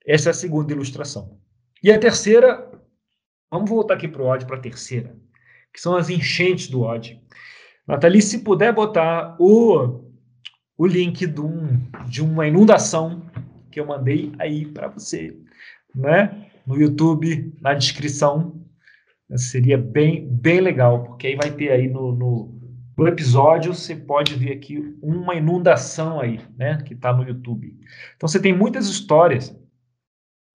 [0.06, 1.40] essa é a segunda ilustração.
[1.84, 2.72] E a terceira,
[3.52, 5.16] vamos voltar aqui para o ódio, para a terceira,
[5.74, 7.20] que são as enchentes do ódio.
[7.88, 10.06] Nathalie, se puder botar o,
[10.78, 13.22] o link de, um, de uma inundação
[13.70, 15.38] que eu mandei aí para você,
[15.94, 16.48] né?
[16.66, 18.64] No YouTube, na descrição,
[19.36, 22.62] seria bem, bem legal, porque aí vai ter aí no, no,
[22.98, 26.82] no episódio, você pode ver aqui uma inundação aí, né?
[26.84, 27.78] Que está no YouTube.
[28.16, 29.54] Então você tem muitas histórias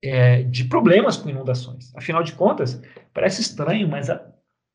[0.02, 1.94] é, de problemas com inundações.
[1.94, 2.80] Afinal de contas,
[3.12, 4.24] parece estranho, mas a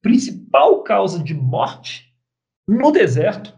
[0.03, 2.12] principal causa de morte
[2.67, 3.53] no deserto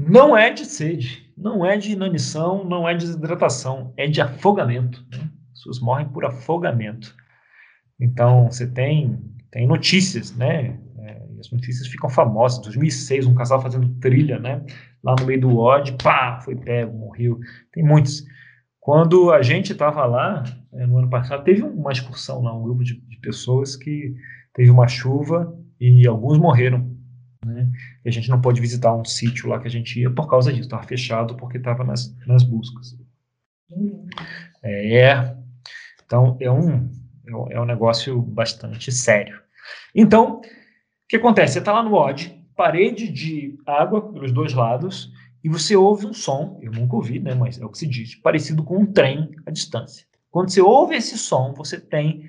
[0.00, 5.04] não é de sede, não é de inanição, não é de desidratação, é de afogamento.
[5.10, 5.18] Né?
[5.52, 7.14] As pessoas morrem por afogamento.
[8.00, 9.18] Então você tem,
[9.50, 10.78] tem notícias, né?
[10.98, 12.62] É, as notícias ficam famosas.
[12.62, 14.64] 2006, um casal fazendo trilha, né?
[15.04, 17.38] Lá no meio do Odd, pá, foi pego, morreu.
[17.72, 18.24] Tem muitos.
[18.80, 22.82] Quando a gente estava lá, é, no ano passado, teve uma excursão lá, um grupo
[22.82, 24.14] de, de pessoas que
[24.54, 26.89] teve uma chuva e alguns morreram.
[27.44, 27.70] Né?
[28.04, 30.52] E a gente não pôde visitar um sítio lá que a gente ia por causa
[30.52, 32.96] disso, estava fechado porque estava nas, nas buscas.
[34.62, 35.36] É, é,
[36.04, 36.90] então é um,
[37.50, 39.40] é um negócio bastante sério.
[39.94, 40.42] Então, o
[41.08, 41.54] que acontece?
[41.54, 46.12] Você está lá no OD, parede de água pelos dois lados, e você ouve um
[46.12, 49.30] som, eu nunca ouvi, né, mas é o que se diz, parecido com um trem
[49.46, 50.06] à distância.
[50.30, 52.28] Quando você ouve esse som, você tem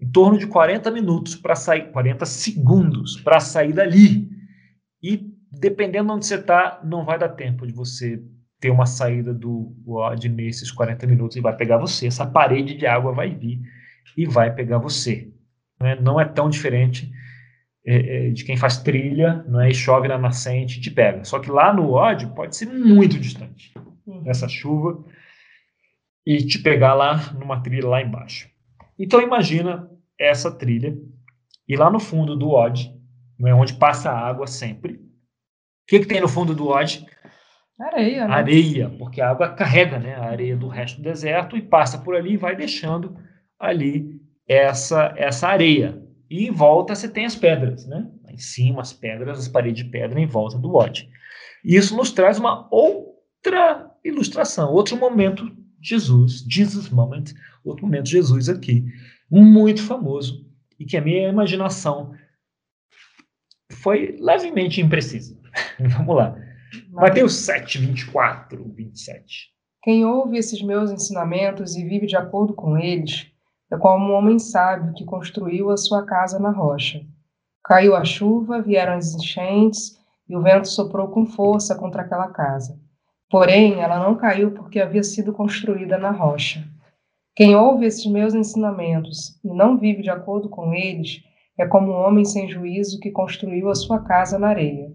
[0.00, 4.29] em torno de 40 minutos para sair, 40 segundos para sair dali.
[5.02, 8.22] E dependendo de onde você está, não vai dar tempo de você
[8.60, 12.06] ter uma saída do WOD nesses 40 minutos e vai pegar você.
[12.06, 13.60] Essa parede de água vai vir
[14.16, 15.32] e vai pegar você.
[15.80, 15.96] Né?
[15.96, 17.10] Não é tão diferente
[17.84, 19.70] é, é, de quem faz trilha é?
[19.70, 21.24] e chove na nascente e te pega.
[21.24, 23.72] Só que lá no WOD pode ser muito distante
[24.26, 25.02] essa chuva
[26.26, 28.48] e te pegar lá numa trilha lá embaixo.
[28.98, 30.96] Então imagina essa trilha
[31.66, 32.92] e lá no fundo do WOD,
[33.46, 34.94] é onde passa a água sempre.
[34.94, 34.98] O
[35.88, 37.06] que, que tem no fundo do WOD?
[37.80, 38.34] Areia, né?
[38.34, 42.14] Areia, porque a água carrega né, a areia do resto do deserto e passa por
[42.14, 43.16] ali e vai deixando
[43.58, 46.02] ali essa, essa areia.
[46.28, 48.06] E em volta você tem as pedras, né?
[48.28, 51.08] Em cima as pedras, as paredes de pedra em volta do Odd.
[51.64, 55.50] E isso nos traz uma outra ilustração, outro momento
[55.80, 57.24] Jesus, Jesus Moment,
[57.64, 58.84] outro momento Jesus aqui,
[59.30, 60.46] muito famoso
[60.78, 62.12] e que a minha imaginação
[63.82, 65.36] foi levemente imprecisa.
[65.78, 66.36] Vamos lá.
[66.90, 69.50] Mateus 7, 24, 27.
[69.82, 73.26] Quem ouve esses meus ensinamentos e vive de acordo com eles,
[73.72, 77.00] é como um homem sábio que construiu a sua casa na rocha.
[77.64, 82.78] Caiu a chuva, vieram as enchentes e o vento soprou com força contra aquela casa.
[83.30, 86.64] Porém, ela não caiu porque havia sido construída na rocha.
[87.34, 91.22] Quem ouve esses meus ensinamentos e não vive de acordo com eles
[91.60, 94.90] é como um homem sem juízo que construiu a sua casa na areia.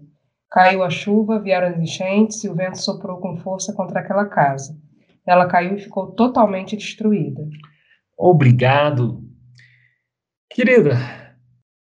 [0.50, 4.76] Caiu a chuva, vieram as enchentes e o vento soprou com força contra aquela casa.
[5.24, 7.48] Ela caiu e ficou totalmente destruída.
[8.18, 9.22] Obrigado.
[10.50, 10.96] Querida,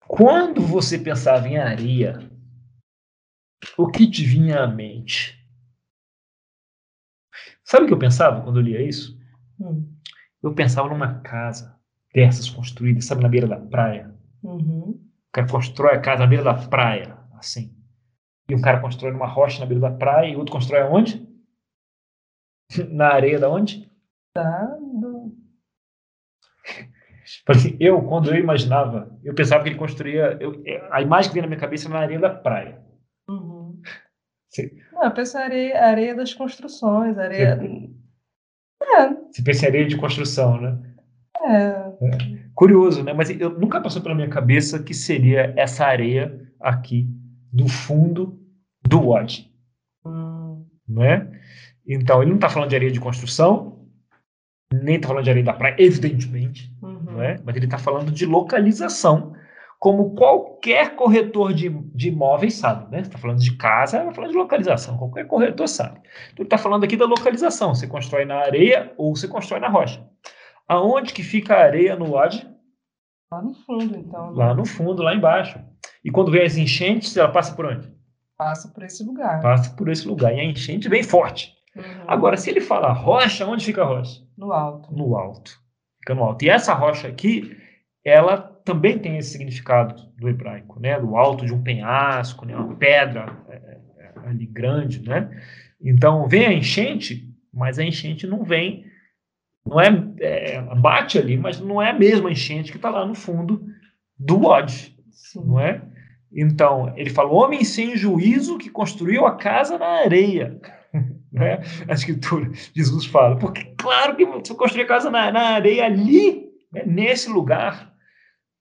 [0.08, 2.20] quando você pensava em areia,
[3.78, 5.42] o que te vinha à mente?
[7.64, 9.18] Sabe o que eu pensava quando eu lia isso?
[9.58, 9.90] Hum.
[10.44, 11.80] Eu pensava numa casa
[12.14, 14.15] dessas construídas, sabe, na beira da praia.
[14.46, 14.92] Uhum.
[14.92, 17.76] O cara constrói a casa na beira da praia, assim.
[18.48, 21.28] E um cara constrói numa rocha na beira da praia e outro constrói aonde?
[22.90, 23.92] na areia da onde?
[24.36, 25.36] Da, do,
[27.48, 30.38] Assim, eu, quando eu imaginava, eu pensava que ele construía.
[30.40, 32.82] Eu, a imagem que vinha na minha cabeça era na areia da praia.
[33.30, 33.82] Uhum.
[34.94, 37.60] Não, eu penso areia, areia das construções, areia.
[38.82, 39.10] É.
[39.30, 40.96] Você pensa em areia de construção, né?
[41.44, 41.85] É.
[42.02, 42.46] é.
[42.54, 43.14] Curioso, né?
[43.14, 47.08] Mas eu nunca passou pela minha cabeça que seria essa areia aqui
[47.52, 48.40] do fundo
[48.88, 49.50] do Wad.
[50.06, 50.66] Hum.
[50.88, 51.30] Né?
[51.88, 53.88] Então, ele não está falando de areia de construção,
[54.74, 57.00] nem está falando de areia da praia, evidentemente, uhum.
[57.04, 57.40] não é?
[57.44, 59.34] mas ele está falando de localização,
[59.80, 62.92] como qualquer corretor de, de imóveis sabe.
[62.92, 63.02] Né?
[63.02, 66.00] está falando de casa, vai falar de localização, qualquer corretor sabe.
[66.00, 69.70] Então, ele está falando aqui da localização, você constrói na areia ou você constrói na
[69.70, 70.04] rocha.
[70.68, 72.48] Aonde que fica a areia no Wadi?
[73.32, 74.32] Lá no fundo, então.
[74.32, 74.38] Né?
[74.38, 75.60] Lá no fundo, lá embaixo.
[76.04, 77.92] E quando vem as enchentes, ela passa por onde?
[78.38, 79.42] Passa por esse lugar.
[79.42, 80.34] Passa por esse lugar.
[80.34, 81.54] E a enchente vem forte.
[81.76, 81.84] Uhum.
[82.08, 84.22] Agora, se ele fala rocha, onde fica a rocha?
[84.38, 84.94] No alto.
[84.94, 85.52] No alto.
[86.00, 86.44] Fica no alto.
[86.44, 87.56] E essa rocha aqui,
[88.04, 91.00] ela também tem esse significado do hebraico, né?
[91.00, 92.56] Do alto de um penhasco, né?
[92.56, 93.56] Uma pedra é,
[93.98, 95.30] é, ali grande, né?
[95.82, 98.85] Então, vem a enchente, mas a enchente não vem,
[99.66, 99.88] não é,
[100.20, 103.66] é bate ali, mas não é a mesma enchente que está lá no fundo
[104.18, 104.96] do Wad,
[105.36, 105.82] não é?
[106.32, 110.60] Então, ele fala, homem sem juízo que construiu a casa na areia
[111.32, 111.62] né?
[111.88, 116.50] a escritura, Jesus fala, porque claro que você construir a casa na, na areia ali,
[116.72, 116.84] né?
[116.86, 117.94] nesse lugar,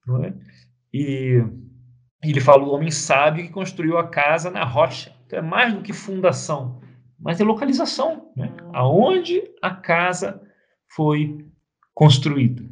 [0.07, 0.35] não é?
[0.93, 1.43] E
[2.23, 5.83] ele fala, o homem sábio que construiu a casa na rocha, então é mais do
[5.83, 6.81] que fundação,
[7.19, 8.53] mas é localização, né?
[8.73, 10.41] aonde a casa
[10.95, 11.47] foi
[11.95, 12.63] construída.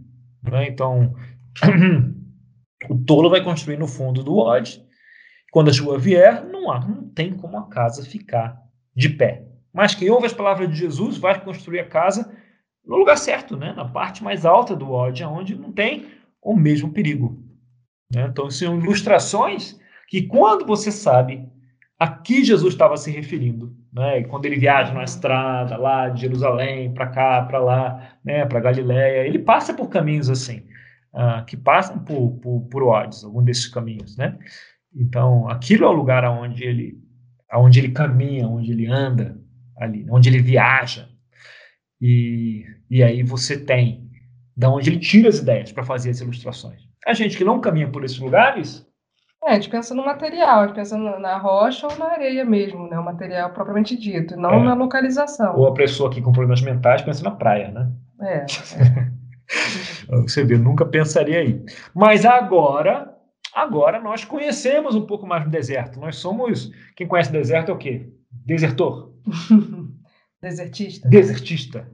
[0.43, 0.69] Né?
[0.69, 1.15] Então,
[2.89, 4.83] o tolo vai construir no fundo do ódio,
[5.51, 8.61] quando a chuva vier, não há, não tem como a casa ficar
[8.95, 9.47] de pé.
[9.73, 12.35] Mas quem ouve as palavras de Jesus vai construir a casa
[12.85, 13.73] no lugar certo, né?
[13.73, 16.07] na parte mais alta do ódio, onde não tem
[16.41, 17.43] o mesmo perigo.
[18.13, 18.27] Né?
[18.29, 21.49] Então, são ilustrações que quando você sabe
[21.99, 24.23] a que Jesus estava se referindo, né?
[24.25, 28.47] Quando ele viaja na estrada lá de Jerusalém para cá, para lá, né?
[28.47, 30.63] Para Galiléia, ele passa por caminhos assim,
[31.15, 34.39] uh, que passam por, por, por Odes, algum desses caminhos, né?
[34.95, 36.99] Então, aquilo é o lugar aonde ele,
[37.51, 39.39] aonde ele caminha, onde ele anda
[39.79, 41.09] ali, onde ele viaja.
[42.01, 44.11] E, e aí você tem
[44.57, 46.83] da onde ele tira as ideias para fazer as ilustrações.
[47.07, 48.87] A gente que não caminha por esses lugares.
[49.45, 52.89] É, a gente pensa no material, a gente pensa na rocha ou na areia mesmo,
[52.89, 52.99] né?
[52.99, 54.65] O material propriamente dito, não é.
[54.65, 55.57] na localização.
[55.57, 57.91] Ou a pessoa aqui com problemas mentais pensa na praia, né?
[58.21, 58.37] É.
[58.39, 59.13] é.
[60.23, 61.65] Você vê, nunca pensaria aí.
[61.93, 63.13] Mas agora,
[63.53, 65.99] agora nós conhecemos um pouco mais do deserto.
[65.99, 66.71] Nós somos.
[66.95, 68.09] Quem conhece o deserto é o quê?
[68.31, 69.13] Desertor.
[70.41, 71.09] Desertista.
[71.09, 71.89] Desertista.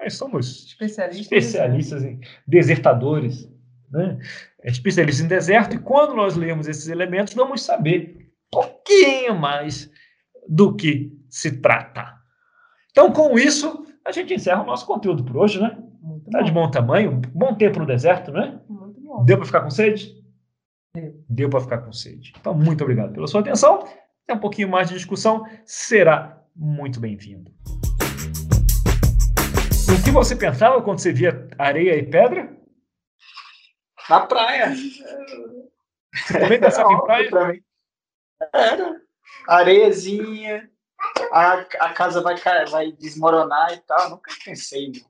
[0.00, 3.48] Nós somos especialistas, especialistas em desertadores,
[3.92, 4.18] né?
[4.64, 8.16] especialistas em deserto, e quando nós lemos esses elementos, vamos saber
[8.52, 9.90] um pouquinho mais
[10.48, 12.14] do que se trata.
[12.90, 15.76] Então, com isso, a gente encerra o nosso conteúdo por hoje, né?
[16.26, 18.60] Está de bom tamanho, bom tempo no deserto, né?
[18.68, 19.24] Muito bom.
[19.24, 20.14] Deu para ficar com sede?
[20.94, 21.14] Deu.
[21.28, 22.32] Deu para ficar com sede.
[22.38, 23.86] Então, muito obrigado pela sua atenção.
[24.28, 27.50] É um pouquinho mais de discussão será muito bem-vindo.
[29.88, 32.61] O que você pensava quando você via areia e pedra?
[34.12, 34.74] Na praia.
[36.28, 37.64] Também pensava em praia?
[38.52, 39.00] Era.
[39.48, 40.70] Areiazinha,
[41.32, 42.36] a, a casa vai,
[42.70, 44.10] vai desmoronar e tal.
[44.10, 45.00] Nunca pensei no,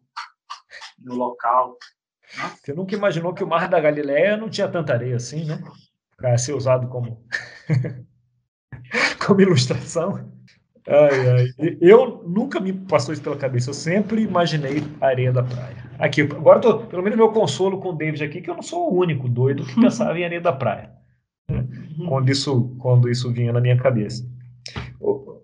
[1.01, 1.77] no local.
[2.37, 2.53] Né?
[2.63, 5.61] Você nunca imaginou que o Mar da Galileia não tinha tanta areia assim, né?
[6.17, 7.27] Para ser usado como,
[9.27, 10.33] como ilustração.
[10.89, 11.77] Ai, ai.
[11.81, 13.71] Eu nunca me passou isso pela cabeça.
[13.71, 15.77] Eu sempre imaginei a areia da praia.
[15.99, 18.93] Aqui, agora tô, pelo menos meu consolo com o David aqui, que eu não sou
[18.93, 20.93] o único doido que pensava em areia da praia.
[21.49, 21.67] Né?
[22.09, 24.27] Quando isso, quando isso vinha na minha cabeça.
[25.01, 25.41] O,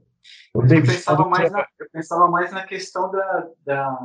[0.55, 3.99] o David, eu, pensava mais na, eu pensava mais na questão da, da,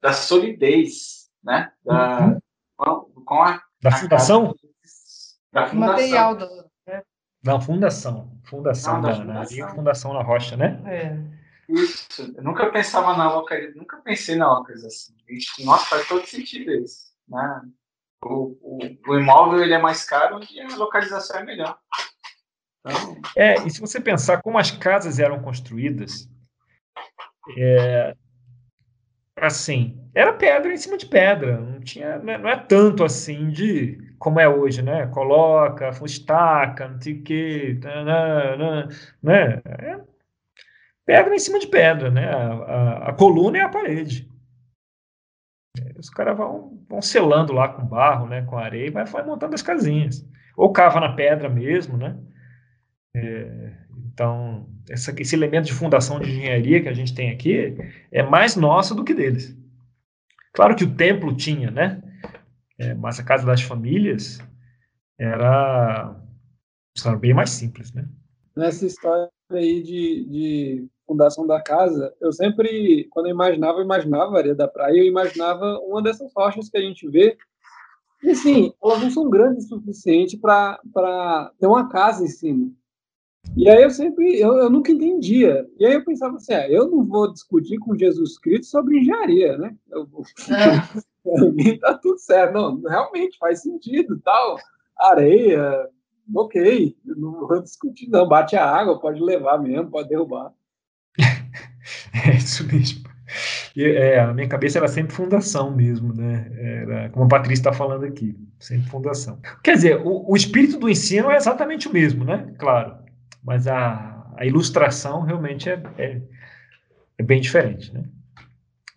[0.00, 1.70] da solidez, né?
[1.84, 2.38] Da, uhum.
[2.76, 4.54] com, com a, da fundação?
[5.52, 5.96] da fundação.
[5.96, 6.71] Material do,
[7.42, 8.30] não, fundação.
[8.44, 9.26] Fundação, Não, da, fundação.
[9.26, 9.76] Na, fundação.
[9.76, 10.80] fundação na rocha, né?
[10.86, 11.42] É.
[11.68, 12.34] Isso.
[12.36, 15.14] Eu nunca pensava na localização, nunca pensei na localização.
[15.60, 17.12] Nossa, faz todo sentido isso.
[17.28, 17.62] Né?
[18.24, 18.78] O, o,
[19.08, 21.78] o, imóvel ele é mais caro e a localização é melhor.
[22.80, 23.16] Então...
[23.36, 26.28] É, e se você pensar como as casas eram construídas,
[27.56, 28.16] é,
[29.36, 33.50] assim, era pedra em cima de pedra, não tinha, não é, não é tanto assim
[33.50, 35.06] de como é hoje, né?
[35.08, 37.80] Coloca, estaca, não sei o quê,
[39.22, 39.62] né?
[39.64, 40.00] É
[41.04, 42.30] pedra em cima de pedra, né?
[42.30, 44.28] A, a, a coluna é a parede.
[45.98, 48.42] Os caras vão, vão selando lá com barro, né?
[48.42, 50.26] Com areia vai, vai montando as casinhas.
[50.56, 52.16] Ou cava na pedra mesmo, né?
[53.14, 53.72] É,
[54.12, 57.74] então, essa, esse elemento de fundação de engenharia que a gente tem aqui
[58.10, 59.56] é mais nosso do que deles.
[60.52, 62.02] Claro que o templo tinha, né?
[62.78, 64.38] É, mas a casa das famílias
[65.18, 66.14] era,
[67.04, 68.06] era bem mais simples, né?
[68.54, 74.34] Nessa história aí de, de fundação da casa, eu sempre, quando eu imaginava, eu imaginava
[74.34, 77.36] a areia da praia, eu imaginava uma dessas rochas que a gente vê.
[78.22, 80.78] E assim, elas não são grandes o suficiente para
[81.58, 82.70] ter uma casa em cima.
[83.56, 85.66] E aí eu sempre, eu, eu nunca entendia.
[85.78, 89.58] E aí eu pensava assim, ah, eu não vou discutir com Jesus Cristo sobre engenharia,
[89.58, 89.74] né?
[89.90, 90.08] Eu,
[90.50, 91.76] é.
[91.78, 92.54] tá tudo certo.
[92.54, 94.56] Não, realmente faz sentido, tal.
[94.98, 95.86] Areia,
[96.34, 96.96] ok.
[97.04, 98.26] Não vou discutir, não.
[98.26, 100.52] Bate a água, pode levar mesmo, pode derrubar.
[101.18, 103.02] é isso mesmo.
[103.76, 106.50] E, é, a minha cabeça era sempre fundação mesmo, né?
[106.56, 109.38] Era, como a Patrícia está falando aqui, sempre fundação.
[109.62, 112.54] Quer dizer, o, o espírito do ensino é exatamente o mesmo, né?
[112.58, 113.01] Claro
[113.42, 116.20] mas a, a ilustração realmente é, é,
[117.18, 117.92] é, bem diferente.
[117.92, 118.04] Né?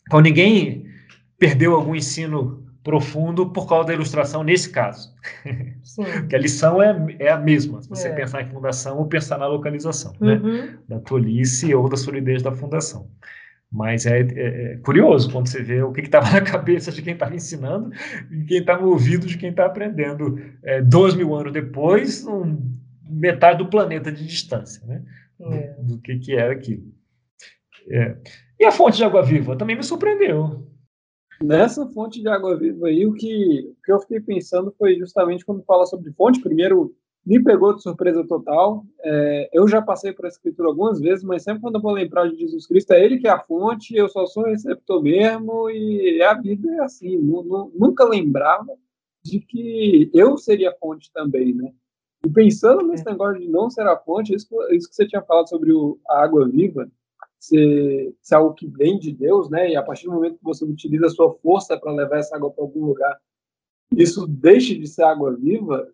[0.08, 0.86] Então, ninguém
[1.38, 5.14] perdeu algum ensino profundo por causa da ilustração nesse caso.
[5.96, 8.14] Porque a lição é, é a mesma, se você é.
[8.14, 10.36] pensar em fundação ou pensar na localização, né?
[10.36, 10.54] uhum.
[10.54, 10.78] né?
[10.88, 13.10] da tolice ou da solidez da fundação.
[13.72, 17.14] Mas é, é, é curioso quando você vê o que estava na cabeça de quem
[17.14, 17.92] estava ensinando
[18.32, 22.75] e quem está no ouvido de quem está aprendendo é, dois mil anos depois, um,
[23.08, 25.04] metade do planeta de distância, né?
[25.40, 25.74] É.
[25.74, 26.94] Do, do, que, que era aquilo.
[27.90, 28.18] É.
[28.60, 30.68] E a fonte de água viva também me surpreendeu.
[31.44, 35.46] Nessa fonte de água viva aí, o que, o que eu fiquei pensando foi justamente
[35.46, 36.42] quando fala sobre fonte.
[36.42, 36.96] Primeiro,
[37.26, 38.86] me pegou de surpresa total.
[39.04, 42.30] É, eu já passei por essa escritura algumas vezes, mas sempre quando eu vou lembrar
[42.30, 46.22] de Jesus Cristo, é Ele que é a fonte, eu só sou receptor mesmo, e
[46.22, 47.18] a vida é assim.
[47.18, 48.78] nunca lembrava
[49.24, 51.74] de que eu seria fonte também, né?
[52.26, 55.48] E pensando nesse negócio de não ser a fonte, isso, isso que você tinha falado
[55.48, 56.90] sobre o, a água viva,
[57.40, 59.70] ser, ser algo que vem de Deus, né?
[59.70, 62.50] E a partir do momento que você utiliza a sua força para levar essa água
[62.50, 63.16] para algum lugar,
[63.96, 65.88] isso deixe de ser água viva,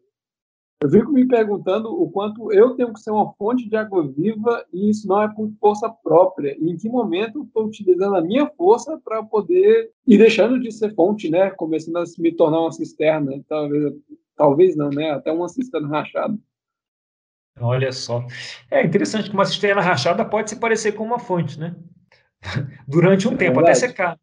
[0.82, 4.66] eu fico me perguntando o quanto eu tenho que ser uma fonte de água viva
[4.74, 6.58] e isso não é por força própria.
[6.60, 10.96] E em que momento estou utilizando a minha força para poder ir deixando de ser
[10.96, 11.52] fonte, né?
[11.52, 13.94] Começando a me tornar uma cisterna, talvez,
[14.36, 15.12] talvez não, né?
[15.12, 16.38] Até uma cisterna rachada.
[17.60, 18.26] Olha só.
[18.70, 21.76] É interessante que uma cisterna rachada pode se parecer com uma fonte, né?
[22.88, 23.78] Durante um é tempo, verdade.
[23.78, 24.18] até secar.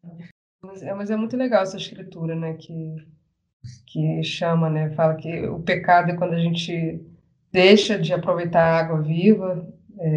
[0.61, 2.53] Mas é, mas é muito legal essa escritura, né?
[2.53, 2.95] Que
[3.85, 4.89] que chama, né?
[4.91, 7.01] Fala que o pecado é quando a gente
[7.51, 9.67] deixa de aproveitar a água viva
[9.99, 10.07] é,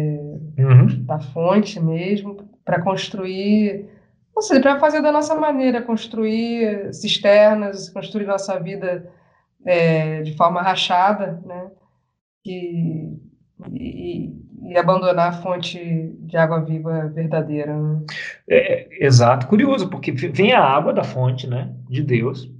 [0.59, 1.03] uhum.
[1.05, 3.89] da fonte mesmo para construir,
[4.35, 9.11] não sei, para fazer da nossa maneira, construir cisternas, construir nossa vida
[9.65, 11.71] é, de forma rachada, né?
[12.45, 13.17] E,
[13.71, 14.33] e,
[14.63, 15.79] e, abandonar a fonte
[16.19, 17.73] de água viva verdadeira.
[17.77, 18.05] Né?
[18.49, 22.51] É, exato, curioso, porque vem a água da fonte, né, de Deus,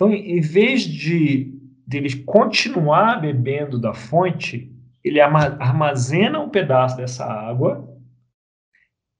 [0.00, 7.86] então, em vez de deles continuar bebendo da fonte, ele armazena um pedaço dessa água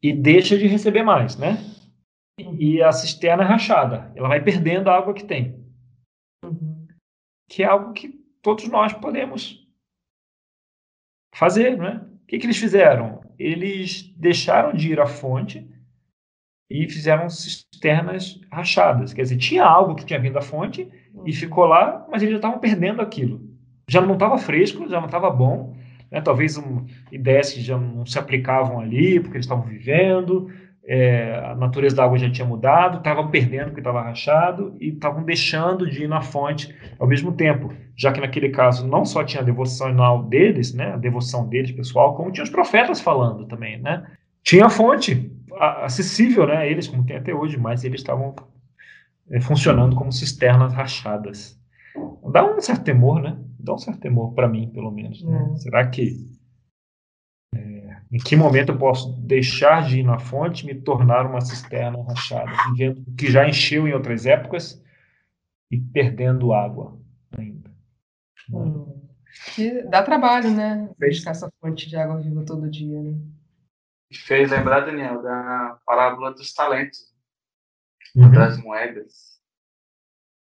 [0.03, 1.59] e deixa de receber mais, né?
[2.59, 5.63] E a cisterna é rachada, ela vai perdendo a água que tem.
[7.51, 8.09] Que é algo que
[8.41, 9.69] todos nós podemos
[11.35, 12.07] fazer, né?
[12.23, 13.21] O que, que eles fizeram?
[13.37, 15.69] Eles deixaram de ir à fonte
[16.71, 19.13] e fizeram cisternas rachadas.
[19.13, 20.89] Quer dizer, tinha algo que tinha vindo da fonte
[21.27, 23.41] e ficou lá, mas eles já estavam perdendo aquilo.
[23.89, 25.77] Já não estava fresco, já não estava bom.
[26.09, 26.21] Né?
[26.21, 30.49] Talvez um, ideias que já não se aplicavam ali, porque eles estavam vivendo,
[30.85, 35.23] é, a natureza da água já tinha mudado, estavam perdendo porque estava rachado e estavam
[35.23, 39.43] deixando de ir na fonte ao mesmo tempo, já que naquele caso não só tinha
[39.43, 44.07] a devocional deles, né, a devoção deles pessoal, como tinha os profetas falando também, né?
[44.43, 48.35] Tinha a fonte, acessível né, a eles, como tem até hoje, mas eles estavam
[49.31, 51.61] é, funcionando como cisternas rachadas.
[52.33, 53.37] Dá um certo temor, né?
[53.59, 55.23] Dá um certo temor para mim, pelo menos.
[55.23, 55.51] Né?
[55.53, 55.57] É.
[55.57, 56.17] Será que
[58.13, 62.03] em que momento eu posso deixar de ir na fonte e me tornar uma cisterna
[62.03, 64.83] rachada, vivendo o que já encheu em outras épocas
[65.71, 66.99] e perdendo água
[67.37, 67.71] ainda?
[68.53, 69.01] Hum.
[69.55, 70.91] Que dá trabalho, né?
[70.99, 73.15] Buscar essa fonte de água viva todo dia, né?
[74.13, 77.15] fez lembrar, Daniel, da parábola dos talentos,
[78.15, 78.31] uhum.
[78.33, 79.41] das moedas.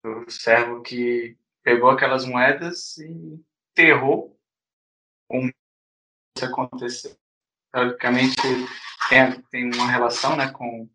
[0.05, 3.39] O servo que pegou aquelas moedas e
[3.71, 4.39] enterrou
[5.29, 5.49] um
[6.37, 7.20] isso aconteceu.
[7.71, 8.35] Teoricamente,
[9.09, 10.89] tem, tem uma relação né, com,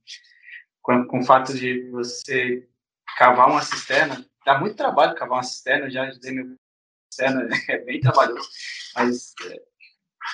[0.82, 2.68] com, com o fato de você
[3.16, 4.24] cavar uma cisterna.
[4.44, 6.56] Dá muito trabalho cavar uma cisterna, já ajudei meu
[7.10, 8.48] cisterna, é bem trabalhoso,
[8.94, 9.60] mas é,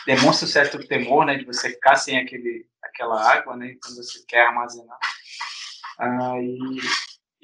[0.07, 4.25] demonstra um certo temor, né, de você ficar sem aquele, aquela água, né, quando você
[4.27, 4.99] quer armazenar.
[5.99, 6.81] Ah, e,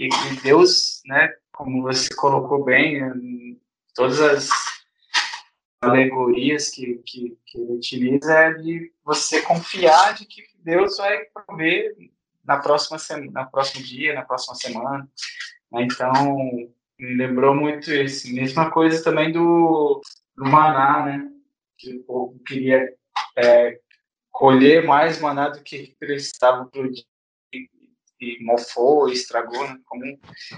[0.07, 0.09] e,
[0.43, 3.61] Deus, né, como você colocou bem,
[3.95, 4.49] todas as
[5.81, 11.97] alegorias que, que, que ele utiliza é de você confiar de que Deus vai prover
[12.45, 15.09] na próxima semana, na próximo dia, na próxima semana.
[15.71, 15.83] Né?
[15.83, 16.37] Então,
[16.99, 18.33] me lembrou muito isso.
[18.35, 20.01] Mesma coisa também do,
[20.37, 21.31] do maná, né?
[21.77, 22.93] que o povo queria
[23.37, 23.79] é,
[24.31, 27.05] colher mais maná do que precisava para dia
[28.21, 29.79] e mofou, estragou, né?
[29.85, 30.05] como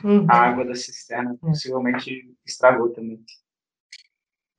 [0.02, 0.26] uhum.
[0.30, 3.22] a água da cisterna possivelmente estragou também.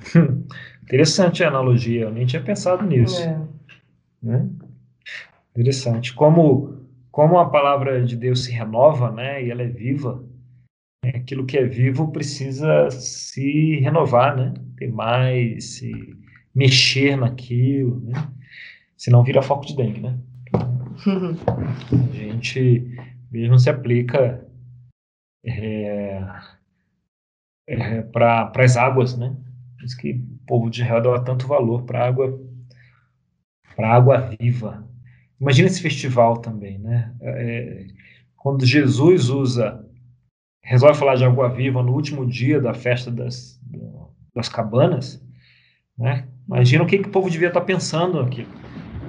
[0.83, 3.21] Interessante a analogia, eu nem tinha pensado nisso.
[3.21, 3.41] É.
[4.21, 4.49] Né?
[5.51, 6.13] Interessante.
[6.13, 10.23] Como, como a palavra de Deus se renova, né, e ela é viva,
[11.03, 11.11] né?
[11.15, 14.53] aquilo que é vivo precisa se renovar, né?
[14.77, 15.91] Ter mais, se
[16.53, 18.13] mexer naquilo, né?
[18.97, 20.19] Senão vira foco de dengue, né?
[22.11, 22.97] A gente
[23.31, 24.45] mesmo se aplica
[25.45, 26.21] é,
[27.67, 29.35] é, para as águas, né?
[29.81, 32.39] Por isso que o povo de Israel dá tanto valor para água,
[33.75, 34.87] para água viva.
[35.39, 37.11] Imagina esse festival também, né?
[37.19, 37.87] É,
[38.35, 39.83] quando Jesus usa,
[40.63, 43.59] resolve falar de água viva no último dia da festa das,
[44.35, 45.19] das cabanas,
[45.97, 46.27] né?
[46.45, 48.47] Imagina o que, que o povo devia estar pensando aqui.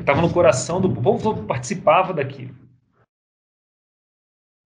[0.00, 2.54] Estava no coração do o povo participava daquilo.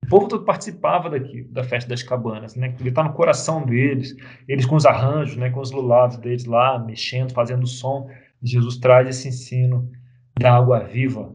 [0.07, 2.77] O povo todo participava daqui, da festa das cabanas, né?
[2.79, 4.15] Ele está no coração deles,
[4.47, 5.51] eles com os arranjos, né?
[5.51, 8.09] Com os lulados deles lá, mexendo, fazendo som.
[8.41, 9.91] Jesus traz esse ensino
[10.39, 11.35] da água viva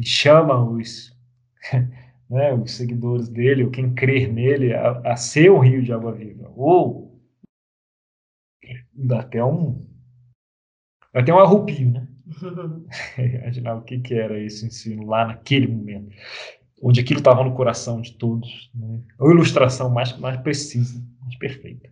[0.00, 1.12] e chama os,
[2.30, 6.12] né, os seguidores dele, ou quem crer nele, a, a ser um rio de água
[6.12, 6.48] viva.
[6.54, 7.20] Ou
[8.92, 9.84] dá até um.
[11.12, 12.06] Dá até um arrupio, né?
[13.18, 16.14] Imaginar o que, que era esse ensino lá naquele momento,
[16.80, 18.70] onde aquilo estava no coração de todos.
[18.74, 19.02] Né?
[19.18, 21.90] Uma ilustração mais, mais precisa, mais perfeita.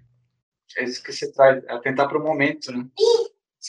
[0.77, 2.87] É isso que você traz, atentar para o momento, né?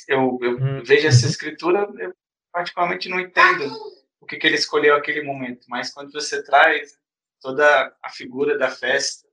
[0.07, 0.83] Eu, eu hum.
[0.83, 2.13] vejo essa escritura, eu
[2.51, 3.71] particularmente não entendo
[4.19, 6.97] o que, que ele escolheu aquele momento, mas quando você traz
[7.39, 9.25] toda a figura da festa,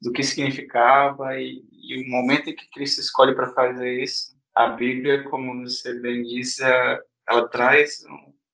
[0.00, 4.68] do que significava e, e o momento em que Cristo escolhe para fazer isso, a
[4.68, 8.04] Bíblia, como você bem disse, ela traz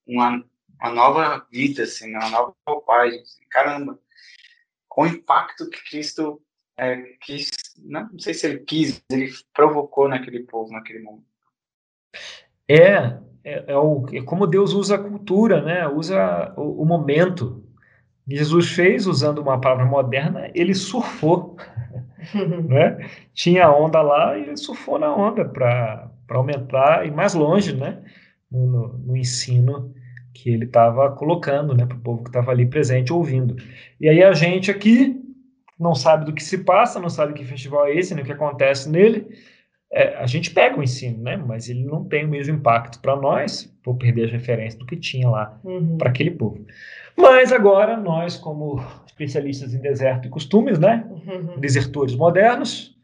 [0.07, 0.45] uma,
[0.81, 3.21] uma nova vida, assim, uma nova roupagem.
[3.21, 3.99] Assim, caramba,
[4.89, 6.41] com o impacto que Cristo
[6.77, 11.27] é, quis, não, não sei se ele quis, ele provocou naquele povo, naquele momento.
[12.67, 15.87] É, é, é, o, é como Deus usa a cultura, né?
[15.87, 17.63] usa o, o momento.
[18.27, 21.57] Jesus fez, usando uma palavra moderna, ele surfou.
[22.69, 23.11] né?
[23.35, 28.03] Tinha onda lá e ele surfou na onda para aumentar e mais longe né?
[28.51, 29.95] no, no, no ensino
[30.33, 31.87] que ele estava colocando né?
[31.87, 33.57] para o povo que estava ali presente ouvindo.
[34.01, 35.21] E aí a gente aqui
[35.79, 38.33] não sabe do que se passa, não sabe que festival é esse, nem o que
[38.33, 39.27] acontece nele.
[39.93, 41.37] É, a gente pega o ensino, né?
[41.37, 44.97] Mas ele não tem o mesmo impacto para nós, por perder as referências do que
[44.97, 45.97] tinha lá uhum.
[45.99, 46.65] para aquele povo.
[47.17, 51.07] Mas agora nós, como especialistas em deserto e costumes, né?
[51.11, 51.59] Uhum.
[51.59, 52.97] Desertores modernos,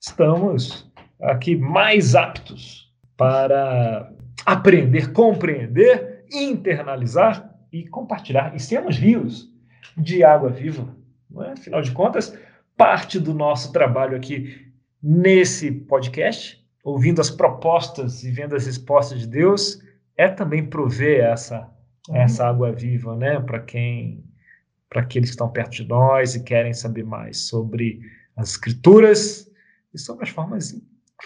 [0.00, 0.88] estamos
[1.20, 4.12] aqui mais aptos para
[4.46, 9.52] aprender, compreender, internalizar e compartilhar e sermos rios
[9.96, 10.96] de água viva.
[11.30, 11.52] Não é?
[11.52, 12.36] Afinal de contas,
[12.76, 14.72] parte do nosso trabalho aqui
[15.02, 19.80] nesse podcast, ouvindo as propostas e vendo as respostas de Deus,
[20.16, 21.70] é também prover essa
[22.08, 22.16] uhum.
[22.16, 24.24] essa água viva, né, para quem
[24.88, 28.00] para aqueles que estão perto de nós e querem saber mais sobre
[28.36, 29.50] as escrituras
[29.92, 30.74] e sobre as formas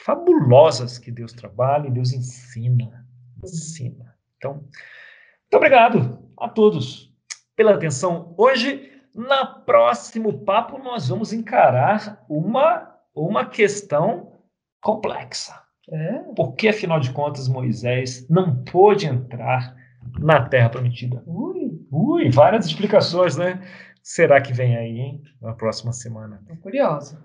[0.05, 3.07] fabulosas que Deus trabalha e Deus ensina,
[3.43, 4.12] ensina.
[4.43, 7.15] Então, muito obrigado a todos
[7.55, 8.91] pela atenção hoje.
[9.15, 14.33] Na próximo papo nós vamos encarar uma uma questão
[14.81, 15.55] complexa.
[15.89, 16.19] É.
[16.35, 19.77] Porque, afinal de contas, Moisés não pôde entrar
[20.19, 21.23] na Terra Prometida?
[21.27, 21.87] Ui.
[21.91, 23.63] Ui, várias explicações, né?
[24.03, 25.23] Será que vem aí, hein?
[25.41, 26.43] Na próxima semana.
[26.49, 27.23] Tô curiosa.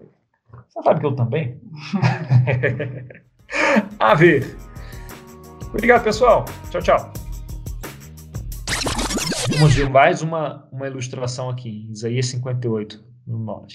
[0.67, 1.59] Você sabe que eu também?
[3.97, 4.43] A ver.
[5.69, 6.43] Obrigado, pessoal.
[6.69, 7.13] Tchau, tchau.
[9.57, 11.87] Vamos ver mais uma, uma ilustração aqui.
[11.91, 13.65] Isaías 58, no 9.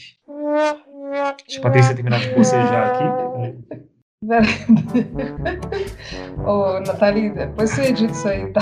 [1.46, 3.04] Deixa a Patrícia terminar de bocejar aqui.
[6.46, 8.60] Ô, Nathalie, depois você edita isso aí, tá?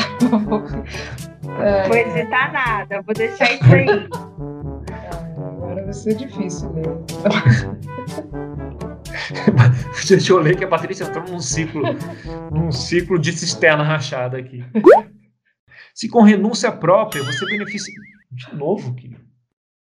[1.61, 1.89] É...
[1.89, 3.87] Vou editar nada, vou deixar isso aí.
[5.37, 6.89] agora vai ser difícil ler.
[10.05, 11.83] Gente, eu leio que a Patrícia entrou num ciclo,
[12.51, 14.65] num ciclo de cisterna rachada aqui.
[15.95, 17.95] Se com renúncia própria você beneficia.
[18.33, 19.21] De novo, querido.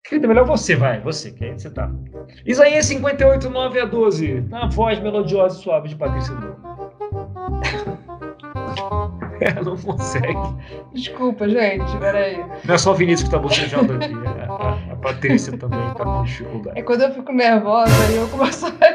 [0.07, 1.91] Querida, melhor você, vai, você, que aí você tá.
[2.45, 4.41] Isaías 58, 9 a 12.
[4.41, 6.35] Na voz melodiosa e suave de Patrícia.
[9.41, 10.37] Ela não consegue.
[10.93, 12.37] Desculpa, gente, peraí.
[12.63, 14.13] Não é só o Vinícius que tá bocejando aqui.
[14.13, 16.79] A, a, a, Patrícia também tá com dificuldade.
[16.79, 18.94] É quando eu fico nervosa, aí eu começo a.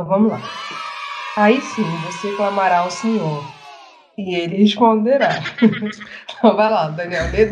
[0.00, 0.40] Então vamos lá.
[1.36, 3.44] Aí sim você clamará ao Senhor,
[4.16, 5.28] e ele responderá.
[5.60, 7.46] então vai lá, Daniel, lê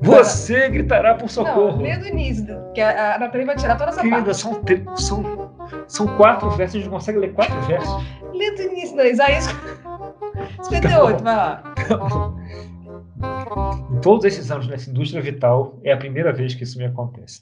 [0.00, 1.76] você gritará por socorro.
[1.76, 4.38] Não, lê do início, que a, a Nathalie vai tirar toda essa Querida, parte.
[4.38, 4.62] São,
[4.96, 5.54] são,
[5.86, 8.02] são quatro versos, a gente consegue ler quatro versos.
[8.32, 9.44] Lê do início, não, Isaías
[10.62, 11.74] 58, vai lá.
[13.90, 17.40] Em todos esses anos nessa indústria vital, é a primeira vez que isso me acontece.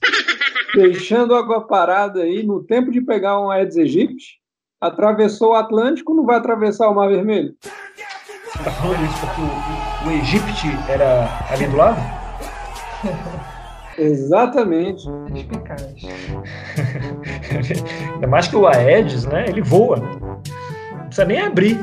[0.75, 4.39] Deixando água parada aí, no tempo de pegar um Aedes aegypti,
[4.81, 7.53] atravessou o Atlântico, não vai atravessar o Mar Vermelho?
[7.61, 11.99] Você tá falando isso porque o, o Egipte era ali do lado?
[13.97, 15.07] Exatamente.
[15.35, 15.95] Eficaz.
[18.13, 19.45] Ainda mais que o Aedes, né?
[19.47, 19.97] Ele voa.
[19.97, 21.77] Não precisa nem abrir.